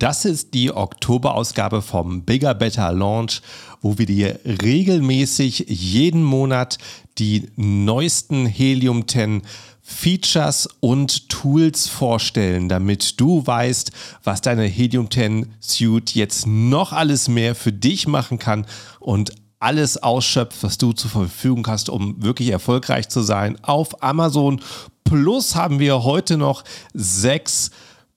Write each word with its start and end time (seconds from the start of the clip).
Das 0.00 0.24
ist 0.24 0.54
die 0.54 0.72
Oktoberausgabe 0.72 1.82
vom 1.82 2.22
Bigger 2.22 2.54
Better 2.54 2.90
Launch, 2.90 3.42
wo 3.82 3.98
wir 3.98 4.06
dir 4.06 4.40
regelmäßig 4.46 5.66
jeden 5.68 6.22
Monat 6.22 6.78
die 7.18 7.50
neuesten 7.56 8.46
Helium 8.46 9.06
10 9.06 9.42
Features 9.82 10.70
und 10.80 11.28
Tools 11.28 11.86
vorstellen, 11.86 12.70
damit 12.70 13.20
du 13.20 13.46
weißt, 13.46 13.92
was 14.24 14.40
deine 14.40 14.64
Helium 14.64 15.10
10 15.10 15.52
Suite 15.60 16.14
jetzt 16.14 16.46
noch 16.46 16.94
alles 16.94 17.28
mehr 17.28 17.54
für 17.54 17.72
dich 17.72 18.08
machen 18.08 18.38
kann 18.38 18.64
und 19.00 19.34
alles 19.58 20.02
ausschöpft, 20.02 20.62
was 20.62 20.78
du 20.78 20.94
zur 20.94 21.10
Verfügung 21.10 21.66
hast, 21.66 21.90
um 21.90 22.22
wirklich 22.22 22.48
erfolgreich 22.48 23.10
zu 23.10 23.20
sein 23.20 23.62
auf 23.62 24.02
Amazon. 24.02 24.62
Plus 25.04 25.56
haben 25.56 25.78
wir 25.78 26.04
heute 26.04 26.38
noch 26.38 26.64
sechs 26.94 27.70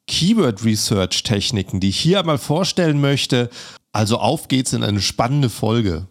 Keyword 0.08 0.66
Research 0.66 1.24
Techniken, 1.24 1.80
die 1.80 1.90
ich 1.90 2.00
hier 2.00 2.20
einmal 2.20 2.38
vorstellen 2.38 3.00
möchte. 3.00 3.50
Also 3.94 4.18
auf 4.18 4.48
geht's 4.48 4.74
in 4.74 4.84
eine 4.84 5.02
spannende 5.02 5.50
Folge. 5.50 6.08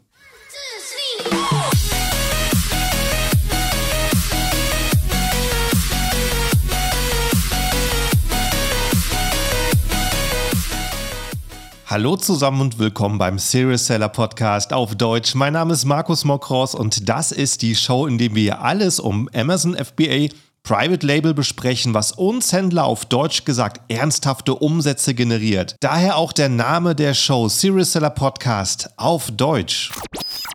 Hallo 11.87 12.17
zusammen 12.17 12.63
und 12.63 12.79
willkommen 12.79 13.19
beim 13.19 13.39
Serious 13.39 13.87
Seller 13.87 14.09
Podcast 14.09 14.73
auf 14.73 14.95
Deutsch. 14.95 15.35
Mein 15.35 15.53
Name 15.53 15.75
ist 15.75 15.85
Markus 15.85 16.25
Mokros 16.25 16.75
und 16.75 17.07
das 17.11 17.33
ist 17.33 17.61
die 17.61 17.77
Show, 17.77 18.07
in 18.07 18.17
der 18.17 18.35
wir 18.35 18.63
alles 18.63 18.99
um 18.99 19.29
Amazon 19.35 19.77
FBA 19.77 20.29
Private 20.65 21.05
Label 21.05 21.35
besprechen, 21.35 21.93
was 21.93 22.13
uns 22.13 22.53
Händler 22.53 22.85
auf 22.85 23.05
Deutsch 23.05 23.45
gesagt 23.45 23.81
ernsthafte 23.91 24.55
Umsätze 24.55 25.13
generiert. 25.13 25.75
Daher 25.81 26.17
auch 26.17 26.33
der 26.33 26.49
Name 26.49 26.95
der 26.95 27.15
Show 27.15 27.49
Serious 27.49 27.93
Seller 27.93 28.11
Podcast 28.11 28.91
auf 28.97 29.33
Deutsch. 29.33 29.91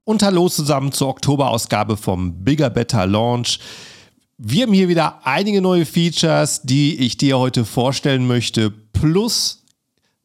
Und 0.06 0.24
hallo 0.24 0.48
zusammen 0.48 0.94
zur 0.94 1.10
Oktoberausgabe 1.10 1.98
vom 1.98 2.46
Bigger 2.46 2.70
Better 2.70 3.06
Launch. 3.06 3.60
Wir 4.38 4.64
haben 4.64 4.74
hier 4.74 4.88
wieder 4.88 5.26
einige 5.26 5.62
neue 5.62 5.86
Features, 5.86 6.62
die 6.62 6.96
ich 7.00 7.18
dir 7.18 7.38
heute 7.38 7.66
vorstellen 7.66 8.28
möchte, 8.28 8.72
plus 8.72 9.66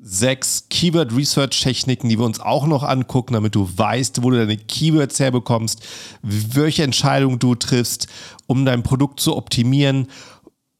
sechs 0.04 0.66
Keyword 0.68 1.14
Research 1.16 1.60
Techniken, 1.60 2.08
die 2.08 2.18
wir 2.18 2.26
uns 2.26 2.40
auch 2.40 2.66
noch 2.66 2.82
angucken, 2.82 3.34
damit 3.34 3.54
du 3.54 3.68
weißt, 3.74 4.22
wo 4.22 4.30
du 4.30 4.36
deine 4.36 4.56
Keywords 4.56 5.20
herbekommst, 5.20 5.82
welche 6.22 6.82
Entscheidungen 6.82 7.38
du 7.38 7.54
triffst, 7.54 8.08
um 8.46 8.64
dein 8.64 8.82
Produkt 8.82 9.20
zu 9.20 9.36
optimieren, 9.36 10.08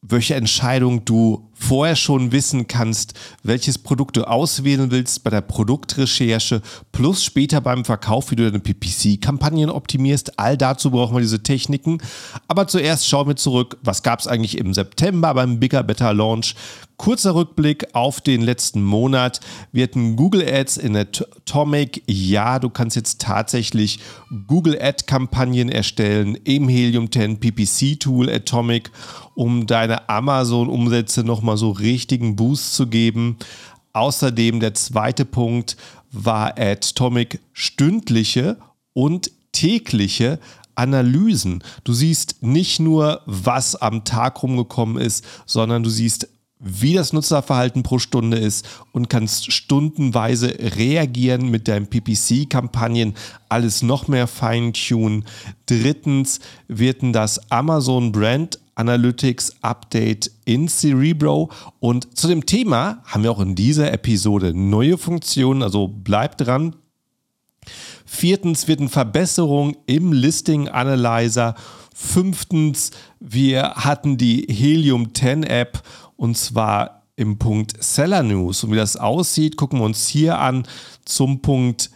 welche 0.01 0.35
Entscheidungen 0.35 1.05
du 1.05 1.49
vorher 1.63 1.95
schon 1.95 2.31
wissen 2.31 2.67
kannst, 2.67 3.13
welches 3.41 3.77
Produkt 3.77 4.17
du 4.17 4.27
auswählen 4.27 4.91
willst 4.91 5.23
bei 5.23 5.29
der 5.29 5.41
Produktrecherche, 5.41 6.61
plus 6.91 7.23
später 7.23 7.61
beim 7.61 7.85
Verkauf, 7.85 8.31
wie 8.31 8.35
du 8.35 8.43
deine 8.43 8.59
PPC-Kampagnen 8.59 9.69
optimierst. 9.69 10.37
All 10.37 10.57
dazu 10.57 10.91
brauchen 10.91 11.15
wir 11.15 11.21
diese 11.21 11.41
Techniken. 11.41 11.99
Aber 12.47 12.67
zuerst 12.67 13.07
schauen 13.07 13.27
wir 13.27 13.35
zurück, 13.35 13.77
was 13.81 14.03
gab 14.03 14.19
es 14.19 14.27
eigentlich 14.27 14.57
im 14.57 14.73
September 14.73 15.33
beim 15.33 15.59
Bigger 15.59 15.83
Better 15.83 16.13
Launch. 16.13 16.55
Kurzer 16.97 17.33
Rückblick 17.35 17.87
auf 17.93 18.21
den 18.21 18.41
letzten 18.41 18.81
Monat. 18.81 19.39
Wir 19.71 19.83
hatten 19.83 20.15
Google 20.15 20.47
Ads 20.47 20.77
in 20.77 20.95
Atomic. 20.95 22.03
Ja, 22.07 22.59
du 22.59 22.69
kannst 22.69 22.95
jetzt 22.95 23.19
tatsächlich 23.19 23.99
Google 24.47 24.79
Ad-Kampagnen 24.79 25.69
erstellen 25.69 26.37
im 26.43 26.69
Helium 26.69 27.11
10 27.11 27.39
PPC 27.39 27.99
Tool 27.99 28.29
Atomic, 28.29 28.91
um 29.35 29.65
deine 29.65 30.07
Amazon-Umsätze 30.07 31.23
nochmal 31.23 31.52
nochmal 31.53 31.57
so 31.57 31.71
richtigen 31.71 32.35
Boost 32.35 32.73
zu 32.75 32.87
geben. 32.87 33.37
Außerdem 33.93 34.59
der 34.59 34.73
zweite 34.73 35.25
Punkt 35.25 35.77
war 36.11 36.57
Atomic 36.57 37.39
stündliche 37.53 38.57
und 38.93 39.31
tägliche 39.51 40.39
Analysen. 40.75 41.63
Du 41.83 41.93
siehst 41.93 42.41
nicht 42.41 42.79
nur, 42.79 43.21
was 43.27 43.75
am 43.75 44.03
Tag 44.03 44.41
rumgekommen 44.41 44.97
ist, 44.97 45.23
sondern 45.45 45.83
du 45.83 45.89
siehst, 45.89 46.27
wie 46.65 46.93
das 46.93 47.13
Nutzerverhalten 47.13 47.83
pro 47.83 47.99
Stunde 47.99 48.37
ist 48.37 48.65
und 48.93 49.09
kannst 49.09 49.51
stundenweise 49.51 50.47
reagieren 50.77 51.51
mit 51.51 51.67
deinen 51.67 51.87
PPC-Kampagnen, 51.87 53.15
alles 53.49 53.83
noch 53.83 54.07
mehr 54.07 54.27
feintunen. 54.27 55.25
Drittens 55.65 56.39
wird 56.67 56.99
das 57.01 57.51
Amazon 57.51 58.11
Brand 58.13 58.59
Analytics 58.75 59.55
Update 59.61 60.31
in 60.45 60.67
Cerebro. 60.67 61.49
Und 61.79 62.17
zu 62.17 62.27
dem 62.27 62.45
Thema 62.45 63.01
haben 63.05 63.23
wir 63.23 63.31
auch 63.31 63.39
in 63.39 63.55
dieser 63.55 63.91
Episode 63.91 64.53
neue 64.53 64.97
Funktionen, 64.97 65.63
also 65.63 65.87
bleibt 65.87 66.41
dran. 66.41 66.75
Viertens 68.05 68.67
wird 68.67 68.79
eine 68.79 68.89
Verbesserung 68.89 69.75
im 69.85 70.13
Listing 70.13 70.67
Analyzer. 70.67 71.55
Fünftens, 71.95 72.91
wir 73.19 73.75
hatten 73.75 74.17
die 74.17 74.45
Helium 74.49 75.13
10 75.13 75.43
App 75.43 75.81
und 76.15 76.37
zwar 76.37 77.03
im 77.15 77.37
Punkt 77.37 77.81
Seller 77.83 78.23
News. 78.23 78.63
Und 78.63 78.71
wie 78.71 78.75
das 78.75 78.97
aussieht, 78.97 79.57
gucken 79.57 79.79
wir 79.79 79.85
uns 79.85 80.07
hier 80.07 80.39
an 80.39 80.67
zum 81.05 81.41
Punkt 81.41 81.91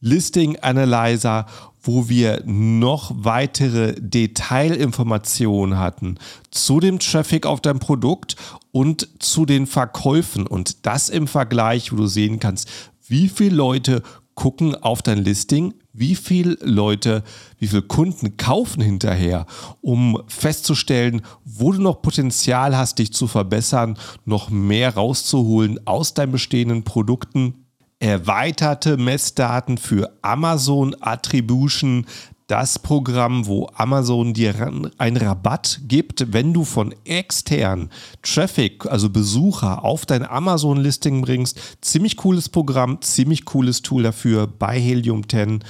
Listing 0.00 0.56
Analyzer 0.60 1.46
wo 1.88 2.08
wir 2.10 2.42
noch 2.44 3.12
weitere 3.14 3.94
Detailinformationen 3.98 5.78
hatten 5.78 6.18
zu 6.50 6.80
dem 6.80 6.98
Traffic 6.98 7.46
auf 7.46 7.62
deinem 7.62 7.78
Produkt 7.78 8.36
und 8.72 9.08
zu 9.20 9.46
den 9.46 9.66
Verkäufen. 9.66 10.46
Und 10.46 10.84
das 10.84 11.08
im 11.08 11.26
Vergleich, 11.26 11.90
wo 11.90 11.96
du 11.96 12.06
sehen 12.06 12.40
kannst, 12.40 12.68
wie 13.06 13.28
viele 13.28 13.56
Leute 13.56 14.02
gucken 14.34 14.74
auf 14.76 15.00
dein 15.02 15.18
Listing, 15.18 15.74
wie 15.92 16.14
viele 16.14 16.58
Leute, 16.60 17.24
wie 17.58 17.66
viele 17.66 17.82
Kunden 17.82 18.36
kaufen 18.36 18.82
hinterher, 18.82 19.46
um 19.80 20.22
festzustellen, 20.28 21.22
wo 21.44 21.72
du 21.72 21.80
noch 21.80 22.02
Potenzial 22.02 22.76
hast, 22.76 22.98
dich 22.98 23.12
zu 23.12 23.26
verbessern, 23.26 23.98
noch 24.26 24.50
mehr 24.50 24.94
rauszuholen 24.94 25.80
aus 25.86 26.14
deinen 26.14 26.32
bestehenden 26.32 26.84
Produkten 26.84 27.64
erweiterte 28.00 28.96
Messdaten 28.96 29.78
für 29.78 30.12
Amazon 30.22 30.94
Attribution, 31.00 32.06
das 32.46 32.78
Programm, 32.78 33.46
wo 33.46 33.68
Amazon 33.74 34.32
dir 34.32 34.54
einen 34.96 35.16
Rabatt 35.18 35.80
gibt, 35.86 36.32
wenn 36.32 36.54
du 36.54 36.64
von 36.64 36.94
extern 37.04 37.90
Traffic, 38.22 38.86
also 38.86 39.10
Besucher, 39.10 39.84
auf 39.84 40.06
dein 40.06 40.24
Amazon-Listing 40.24 41.20
bringst. 41.20 41.60
Ziemlich 41.82 42.16
cooles 42.16 42.48
Programm, 42.48 43.02
ziemlich 43.02 43.44
cooles 43.44 43.82
Tool 43.82 44.02
dafür 44.02 44.46
bei 44.46 44.80
Helium 44.80 45.28
10. 45.28 45.62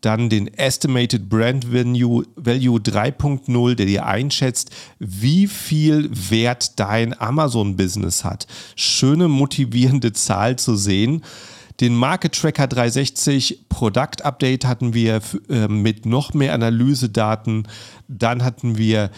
Dann 0.00 0.28
den 0.28 0.48
Estimated 0.48 1.28
Brand 1.28 1.72
Value, 1.72 2.24
Value 2.34 2.78
3.0, 2.78 3.74
der 3.76 3.86
dir 3.86 4.04
einschätzt, 4.04 4.70
wie 4.98 5.46
viel 5.46 6.10
Wert 6.12 6.80
dein 6.80 7.18
Amazon-Business 7.18 8.24
hat. 8.24 8.48
Schöne, 8.74 9.28
motivierende 9.28 10.12
Zahl 10.12 10.56
zu 10.56 10.74
sehen. 10.74 11.22
Den 11.80 11.96
Market 11.96 12.34
Tracker 12.34 12.66
360 12.66 13.68
Product 13.68 14.22
Update 14.22 14.64
hatten 14.64 14.94
wir 14.94 15.20
äh, 15.48 15.66
mit 15.68 16.06
noch 16.06 16.32
mehr 16.32 16.54
Analysedaten. 16.54 17.66
Dann 18.06 18.44
hatten 18.44 18.78
wir 18.78 19.10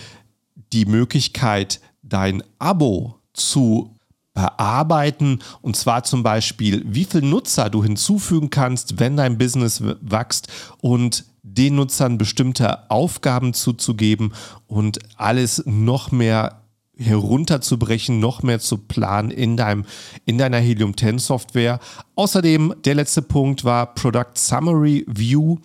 die 0.72 0.87
Möglichkeit, 0.87 1.81
dein 2.03 2.43
Abo 2.59 3.17
zu 3.34 3.97
bearbeiten 4.33 5.41
und 5.62 5.77
zwar 5.77 6.05
zum 6.05 6.22
Beispiel, 6.22 6.84
wie 6.87 7.05
viele 7.05 7.27
Nutzer 7.27 7.71
du 7.71 7.83
hinzufügen 7.83 8.50
kannst, 8.50 9.00
wenn 9.00 9.17
dein 9.17 9.38
Business 9.38 9.83
wächst 9.83 10.49
und 10.81 11.25
den 11.43 11.77
Nutzern 11.77 12.19
bestimmte 12.19 12.91
Aufgaben 12.91 13.55
zuzugeben 13.55 14.34
und 14.67 14.99
alles 15.17 15.62
noch 15.65 16.12
mehr 16.12 16.66
herunterzubrechen, 16.98 18.20
noch 18.20 18.42
mehr 18.42 18.58
zu 18.58 18.78
planen 18.78 19.30
in, 19.30 19.56
deinem, 19.56 19.84
in 20.24 20.38
deiner 20.38 20.58
Helium 20.58 20.96
10 20.96 21.18
Software. 21.18 21.78
Außerdem 22.14 22.75
der 22.84 22.94
letzte 22.94 23.22
Punkt 23.22 23.64
war 23.64 23.94
Product 23.94 24.34
Summary 24.34 25.04
View. 25.06 25.56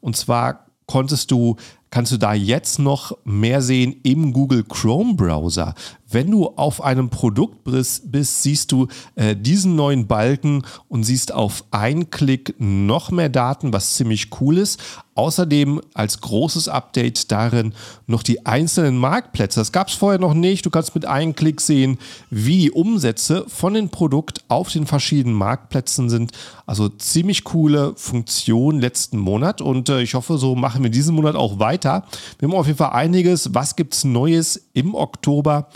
Und 0.00 0.16
zwar 0.16 0.66
konntest 0.86 1.30
du 1.30 1.56
kannst 1.90 2.12
du 2.12 2.18
da 2.18 2.34
jetzt 2.34 2.78
noch 2.78 3.16
mehr 3.24 3.62
sehen 3.62 3.96
im 4.02 4.32
Google 4.32 4.64
Chrome 4.64 5.14
Browser. 5.14 5.74
Wenn 6.10 6.30
du 6.30 6.46
auf 6.46 6.82
einem 6.82 7.10
Produkt 7.10 7.64
bist, 7.64 8.42
siehst 8.42 8.72
du 8.72 8.88
äh, 9.14 9.36
diesen 9.36 9.76
neuen 9.76 10.06
Balken 10.06 10.62
und 10.88 11.04
siehst 11.04 11.34
auf 11.34 11.64
einen 11.70 12.08
Klick 12.08 12.54
noch 12.58 13.10
mehr 13.10 13.28
Daten, 13.28 13.74
was 13.74 13.94
ziemlich 13.94 14.30
cool 14.40 14.56
ist. 14.56 14.80
Außerdem 15.14 15.82
als 15.94 16.20
großes 16.20 16.68
Update 16.68 17.30
darin 17.30 17.74
noch 18.06 18.22
die 18.22 18.46
einzelnen 18.46 18.96
Marktplätze. 18.96 19.60
Das 19.60 19.72
gab 19.72 19.88
es 19.88 19.94
vorher 19.94 20.20
noch 20.20 20.32
nicht. 20.32 20.64
Du 20.64 20.70
kannst 20.70 20.94
mit 20.94 21.04
einem 21.04 21.34
Klick 21.34 21.60
sehen, 21.60 21.98
wie 22.30 22.58
die 22.58 22.70
Umsätze 22.70 23.44
von 23.48 23.74
dem 23.74 23.90
Produkt 23.90 24.44
auf 24.48 24.70
den 24.70 24.86
verschiedenen 24.86 25.36
Marktplätzen 25.36 26.08
sind. 26.08 26.32
Also 26.66 26.88
ziemlich 26.88 27.44
coole 27.44 27.94
Funktion 27.96 28.80
letzten 28.80 29.18
Monat 29.18 29.60
und 29.60 29.88
äh, 29.88 30.00
ich 30.00 30.14
hoffe, 30.14 30.38
so 30.38 30.54
machen 30.54 30.82
wir 30.84 30.90
diesen 30.90 31.16
Monat 31.16 31.34
auch 31.34 31.58
weiter. 31.58 32.04
Wir 32.38 32.48
haben 32.48 32.56
auf 32.56 32.66
jeden 32.66 32.78
Fall 32.78 32.92
einiges. 32.92 33.54
Was 33.54 33.76
gibt 33.76 33.94
es 33.94 34.04
Neues 34.04 34.68
im 34.72 34.94
Oktober? 34.94 35.68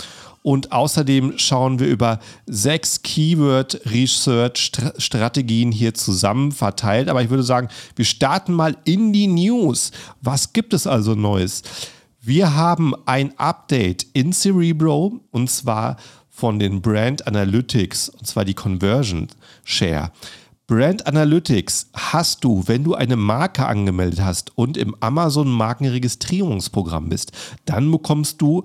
Und 0.43 0.73
außerdem 0.73 1.39
schauen 1.39 1.79
wir 1.79 1.87
über 1.87 2.19
sechs 2.47 3.03
Keyword-Research-Strategien 3.03 5.71
hier 5.71 5.94
zusammen 5.94 6.50
verteilt. 6.50 7.09
Aber 7.09 7.23
ich 7.23 7.31
würde 7.31 7.44
sagen, 7.44 7.69
wir 7.94 8.05
starten 8.05 8.53
mal 8.53 8.77
in 8.85 9.12
die 9.12 9.29
News. 9.29 9.93
Was 10.21 10.53
gibt 10.53 10.75
es 10.75 10.89
also 10.89 11.15
Neues? 11.15 11.62
Wir 12.21 12.56
haben 12.56 12.94
ein 13.06 13.39
Update 13.39 14.06
in 14.12 14.33
Cerebro 14.33 15.21
und 15.31 15.49
zwar 15.50 15.97
von 16.29 16.59
den 16.59 16.81
Brand 16.81 17.25
Analytics, 17.27 18.09
und 18.09 18.27
zwar 18.27 18.44
die 18.44 18.55
Conversion 18.55 19.29
Share. 19.65 20.11
Brand 20.67 21.06
Analytics 21.06 21.89
hast 21.93 22.44
du, 22.44 22.62
wenn 22.67 22.85
du 22.85 22.94
eine 22.94 23.17
Marke 23.17 23.67
angemeldet 23.67 24.23
hast 24.23 24.56
und 24.56 24.77
im 24.77 24.97
Amazon 25.00 25.50
Markenregistrierungsprogramm 25.50 27.09
bist, 27.09 27.33
dann 27.65 27.91
bekommst 27.91 28.41
du 28.41 28.65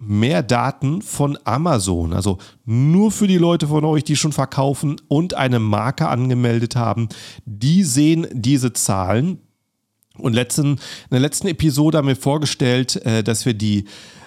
mehr 0.00 0.42
Daten 0.42 1.02
von 1.02 1.38
Amazon. 1.44 2.12
Also 2.12 2.38
nur 2.64 3.12
für 3.12 3.26
die 3.26 3.38
Leute 3.38 3.68
von 3.68 3.84
euch, 3.84 4.02
die 4.02 4.16
schon 4.16 4.32
verkaufen 4.32 4.96
und 5.08 5.34
eine 5.34 5.60
Marke 5.60 6.08
angemeldet 6.08 6.74
haben, 6.74 7.08
die 7.44 7.84
sehen 7.84 8.26
diese 8.32 8.72
Zahlen. 8.72 9.38
Und 10.16 10.32
letzten, 10.32 10.72
in 10.72 10.78
der 11.12 11.20
letzten 11.20 11.48
Episode 11.48 11.98
haben 11.98 12.08
wir 12.08 12.16
vorgestellt, 12.16 12.96
äh, 13.04 13.22
dass 13.22 13.46
wir 13.46 13.54
die 13.54 13.84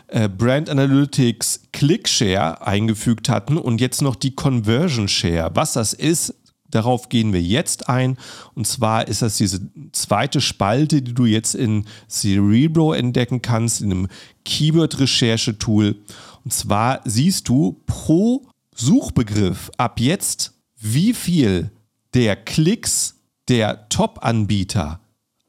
äh, 0.07 0.29
Brand 0.29 0.69
Analytics 0.69 1.63
Click 1.71 2.07
Share 2.07 2.65
eingefügt 2.65 3.29
hatten 3.29 3.57
und 3.57 3.81
jetzt 3.81 4.01
noch 4.01 4.15
die 4.15 4.35
Conversion 4.35 5.07
Share. 5.07 5.51
Was 5.55 5.73
das 5.73 5.93
ist, 5.93 6.35
Darauf 6.73 7.09
gehen 7.09 7.33
wir 7.33 7.41
jetzt 7.41 7.87
ein. 7.87 8.17
Und 8.55 8.65
zwar 8.65 9.07
ist 9.07 9.21
das 9.21 9.37
diese 9.37 9.61
zweite 9.91 10.41
Spalte, 10.41 11.03
die 11.03 11.13
du 11.13 11.25
jetzt 11.25 11.53
in 11.53 11.85
Cerebro 12.09 12.93
entdecken 12.93 13.43
kannst, 13.43 13.81
in 13.81 13.91
einem 13.91 14.07
Keyword-Recherche-Tool. 14.43 15.95
Und 16.43 16.51
zwar 16.51 17.01
siehst 17.05 17.47
du 17.47 17.81
pro 17.85 18.47
Suchbegriff 18.75 19.69
ab 19.77 19.99
jetzt, 19.99 20.53
wie 20.79 21.13
viel 21.13 21.69
der 22.15 22.35
Klicks 22.35 23.19
der 23.49 23.87
Top-Anbieter 23.89 24.99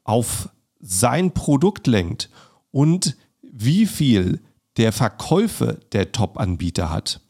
auf 0.03 0.49
sein 0.79 1.33
Produkt 1.33 1.87
lenkt 1.87 2.29
und 2.69 3.17
wie 3.41 3.87
viel 3.87 4.41
der 4.77 4.91
Verkäufe 4.91 5.79
der 5.91 6.11
Top-Anbieter 6.11 6.91
hat. 6.91 7.21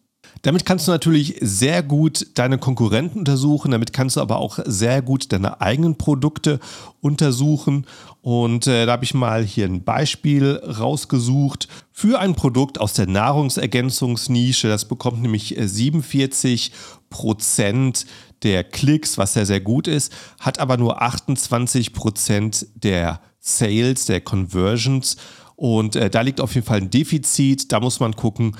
Damit 0.45 0.63
kannst 0.63 0.87
du 0.87 0.91
natürlich 0.91 1.37
sehr 1.41 1.81
gut 1.81 2.27
deine 2.35 2.59
Konkurrenten 2.59 3.17
untersuchen, 3.17 3.71
damit 3.71 3.93
kannst 3.93 4.15
du 4.15 4.21
aber 4.21 4.37
auch 4.37 4.59
sehr 4.63 5.01
gut 5.01 5.33
deine 5.33 5.59
eigenen 5.59 5.97
Produkte 5.97 6.59
untersuchen. 7.01 7.87
Und 8.21 8.67
äh, 8.67 8.85
da 8.85 8.91
habe 8.91 9.05
ich 9.05 9.15
mal 9.15 9.43
hier 9.43 9.65
ein 9.65 9.83
Beispiel 9.83 10.61
rausgesucht 10.63 11.67
für 11.91 12.19
ein 12.19 12.35
Produkt 12.35 12.79
aus 12.79 12.93
der 12.93 13.07
Nahrungsergänzungsnische. 13.07 14.67
Das 14.67 14.85
bekommt 14.85 15.23
nämlich 15.23 15.55
47 15.59 16.69
äh, 16.69 16.73
Prozent 17.09 18.05
der 18.43 18.63
Klicks, 18.63 19.17
was 19.17 19.33
sehr, 19.33 19.47
sehr 19.47 19.61
gut 19.61 19.87
ist, 19.87 20.13
hat 20.39 20.59
aber 20.59 20.77
nur 20.77 21.01
28 21.01 21.91
Prozent 21.91 22.67
der 22.75 23.19
Sales, 23.39 24.05
der 24.05 24.21
Conversions. 24.21 25.17
Und 25.55 25.95
äh, 25.95 26.09
da 26.09 26.21
liegt 26.21 26.41
auf 26.41 26.53
jeden 26.53 26.67
Fall 26.67 26.81
ein 26.81 26.89
Defizit. 26.89 27.71
Da 27.71 27.79
muss 27.79 27.99
man 27.99 28.15
gucken, 28.15 28.55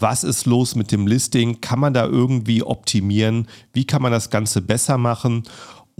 was 0.00 0.24
ist 0.24 0.46
los 0.46 0.74
mit 0.74 0.92
dem 0.92 1.06
Listing? 1.06 1.60
Kann 1.60 1.78
man 1.78 1.94
da 1.94 2.06
irgendwie 2.06 2.62
optimieren? 2.62 3.46
Wie 3.72 3.84
kann 3.84 4.02
man 4.02 4.12
das 4.12 4.30
Ganze 4.30 4.62
besser 4.62 4.98
machen? 4.98 5.44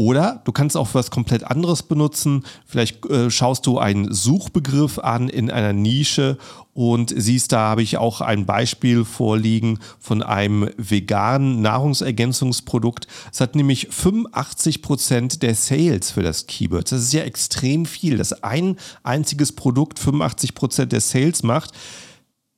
Oder 0.00 0.40
du 0.46 0.52
kannst 0.52 0.78
auch 0.78 0.94
was 0.94 1.10
komplett 1.10 1.44
anderes 1.44 1.82
benutzen. 1.82 2.44
Vielleicht 2.64 3.04
äh, 3.10 3.30
schaust 3.30 3.66
du 3.66 3.78
einen 3.78 4.10
Suchbegriff 4.10 4.98
an 4.98 5.28
in 5.28 5.50
einer 5.50 5.74
Nische 5.74 6.38
und 6.72 7.12
siehst, 7.14 7.52
da 7.52 7.68
habe 7.68 7.82
ich 7.82 7.98
auch 7.98 8.22
ein 8.22 8.46
Beispiel 8.46 9.04
vorliegen 9.04 9.78
von 9.98 10.22
einem 10.22 10.70
veganen 10.78 11.60
Nahrungsergänzungsprodukt. 11.60 13.08
Es 13.30 13.42
hat 13.42 13.54
nämlich 13.54 13.88
85 13.90 14.80
Prozent 14.80 15.42
der 15.42 15.54
Sales 15.54 16.12
für 16.12 16.22
das 16.22 16.46
Keyword. 16.46 16.90
Das 16.90 17.02
ist 17.02 17.12
ja 17.12 17.24
extrem 17.24 17.84
viel, 17.84 18.16
dass 18.16 18.42
ein 18.42 18.76
einziges 19.02 19.52
Produkt 19.52 19.98
85 19.98 20.54
Prozent 20.54 20.92
der 20.92 21.02
Sales 21.02 21.42
macht. 21.42 21.72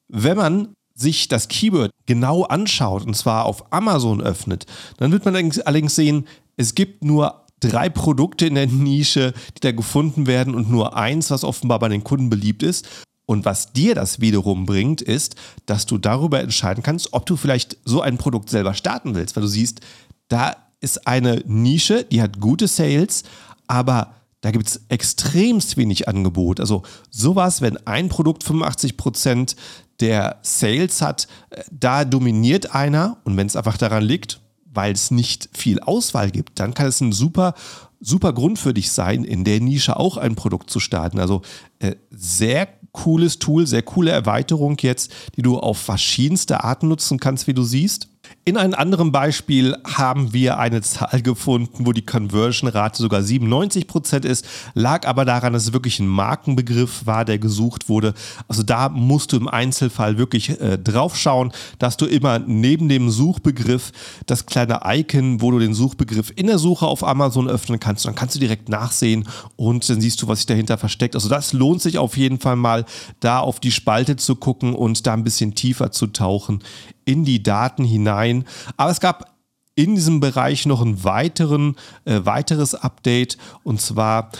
Wenn 0.06 0.36
man 0.36 0.74
sich 1.02 1.28
das 1.28 1.48
Keyword 1.48 1.90
genau 2.06 2.44
anschaut 2.44 3.04
und 3.04 3.14
zwar 3.14 3.44
auf 3.44 3.72
Amazon 3.72 4.22
öffnet, 4.22 4.66
dann 4.96 5.12
wird 5.12 5.24
man 5.24 5.34
allerdings 5.34 5.94
sehen, 5.94 6.26
es 6.56 6.74
gibt 6.74 7.04
nur 7.04 7.42
drei 7.60 7.88
Produkte 7.88 8.46
in 8.46 8.54
der 8.54 8.66
Nische, 8.66 9.32
die 9.56 9.60
da 9.60 9.72
gefunden 9.72 10.26
werden 10.26 10.54
und 10.54 10.70
nur 10.70 10.96
eins, 10.96 11.30
was 11.30 11.44
offenbar 11.44 11.78
bei 11.78 11.88
den 11.88 12.04
Kunden 12.04 12.30
beliebt 12.30 12.62
ist. 12.62 12.88
Und 13.24 13.44
was 13.44 13.72
dir 13.72 13.94
das 13.94 14.20
wiederum 14.20 14.66
bringt, 14.66 15.00
ist, 15.00 15.36
dass 15.66 15.86
du 15.86 15.96
darüber 15.96 16.40
entscheiden 16.40 16.82
kannst, 16.82 17.12
ob 17.12 17.24
du 17.24 17.36
vielleicht 17.36 17.78
so 17.84 18.00
ein 18.00 18.18
Produkt 18.18 18.50
selber 18.50 18.74
starten 18.74 19.14
willst, 19.14 19.36
weil 19.36 19.42
du 19.42 19.48
siehst, 19.48 19.80
da 20.28 20.56
ist 20.80 21.06
eine 21.06 21.42
Nische, 21.46 22.04
die 22.04 22.20
hat 22.20 22.40
gute 22.40 22.66
Sales, 22.66 23.22
aber 23.68 24.14
da 24.42 24.50
gibt 24.50 24.66
es 24.66 24.82
extremst 24.88 25.76
wenig 25.76 26.08
Angebot. 26.08 26.60
Also 26.60 26.82
sowas, 27.10 27.62
wenn 27.62 27.78
ein 27.86 28.08
Produkt 28.08 28.44
85 28.44 28.96
Prozent 28.96 29.56
der 30.00 30.40
Sales 30.42 31.00
hat, 31.00 31.28
äh, 31.50 31.62
da 31.70 32.04
dominiert 32.04 32.74
einer 32.74 33.16
und 33.24 33.36
wenn 33.36 33.46
es 33.46 33.56
einfach 33.56 33.78
daran 33.78 34.04
liegt, 34.04 34.40
weil 34.66 34.92
es 34.92 35.10
nicht 35.10 35.48
viel 35.52 35.80
Auswahl 35.80 36.30
gibt, 36.30 36.58
dann 36.58 36.74
kann 36.74 36.86
es 36.86 37.00
ein 37.00 37.12
super, 37.12 37.54
super 38.00 38.32
Grund 38.32 38.58
für 38.58 38.74
dich 38.74 38.90
sein, 38.90 39.24
in 39.24 39.44
der 39.44 39.60
Nische 39.60 39.96
auch 39.96 40.16
ein 40.16 40.34
Produkt 40.34 40.70
zu 40.70 40.80
starten. 40.80 41.20
Also 41.20 41.42
äh, 41.78 41.94
sehr 42.10 42.68
cooles 42.90 43.38
Tool, 43.38 43.66
sehr 43.66 43.82
coole 43.82 44.10
Erweiterung 44.10 44.76
jetzt, 44.80 45.12
die 45.36 45.42
du 45.42 45.58
auf 45.58 45.78
verschiedenste 45.78 46.64
Arten 46.64 46.88
nutzen 46.88 47.18
kannst, 47.18 47.46
wie 47.46 47.54
du 47.54 47.62
siehst. 47.62 48.08
In 48.44 48.56
einem 48.56 48.74
anderen 48.74 49.12
Beispiel 49.12 49.76
haben 49.84 50.32
wir 50.32 50.58
eine 50.58 50.82
Zahl 50.82 51.22
gefunden, 51.22 51.86
wo 51.86 51.92
die 51.92 52.04
Conversion-Rate 52.04 53.00
sogar 53.00 53.20
97% 53.20 54.24
ist, 54.26 54.44
lag 54.74 55.06
aber 55.06 55.24
daran, 55.24 55.52
dass 55.52 55.62
es 55.62 55.72
wirklich 55.72 56.00
ein 56.00 56.08
Markenbegriff 56.08 57.06
war, 57.06 57.24
der 57.24 57.38
gesucht 57.38 57.88
wurde. 57.88 58.14
Also 58.48 58.64
da 58.64 58.88
musst 58.88 59.30
du 59.30 59.36
im 59.36 59.46
Einzelfall 59.46 60.18
wirklich 60.18 60.60
äh, 60.60 60.76
drauf 60.76 61.16
schauen, 61.16 61.52
dass 61.78 61.96
du 61.96 62.06
immer 62.06 62.40
neben 62.40 62.88
dem 62.88 63.10
Suchbegriff 63.10 63.92
das 64.26 64.44
kleine 64.44 64.80
Icon, 64.86 65.40
wo 65.40 65.52
du 65.52 65.60
den 65.60 65.72
Suchbegriff 65.72 66.32
in 66.34 66.48
der 66.48 66.58
Suche 66.58 66.88
auf 66.88 67.04
Amazon 67.04 67.48
öffnen 67.48 67.78
kannst, 67.78 68.06
dann 68.06 68.16
kannst 68.16 68.34
du 68.34 68.40
direkt 68.40 68.68
nachsehen 68.68 69.28
und 69.54 69.88
dann 69.88 70.00
siehst 70.00 70.20
du, 70.20 70.26
was 70.26 70.40
sich 70.40 70.46
dahinter 70.46 70.78
versteckt. 70.78 71.14
Also 71.14 71.28
das 71.28 71.52
lohnt 71.52 71.80
sich 71.80 71.96
auf 71.96 72.16
jeden 72.16 72.40
Fall 72.40 72.56
mal, 72.56 72.86
da 73.20 73.38
auf 73.38 73.60
die 73.60 73.70
Spalte 73.70 74.16
zu 74.16 74.34
gucken 74.34 74.74
und 74.74 75.06
da 75.06 75.12
ein 75.12 75.22
bisschen 75.22 75.54
tiefer 75.54 75.92
zu 75.92 76.08
tauchen 76.08 76.60
in 77.04 77.24
die 77.24 77.42
Daten 77.42 77.84
hinein. 77.84 78.44
Aber 78.76 78.90
es 78.90 79.00
gab 79.00 79.32
in 79.74 79.94
diesem 79.94 80.20
Bereich 80.20 80.66
noch 80.66 80.82
ein 80.82 81.02
weiteren, 81.04 81.76
äh, 82.04 82.20
weiteres 82.24 82.74
Update 82.74 83.38
und 83.62 83.80
zwar 83.80 84.30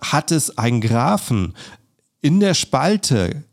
hat 0.00 0.32
es 0.32 0.56
einen 0.56 0.80
Graphen 0.80 1.54
in 2.22 2.40
der 2.40 2.54
Spalte 2.54 3.44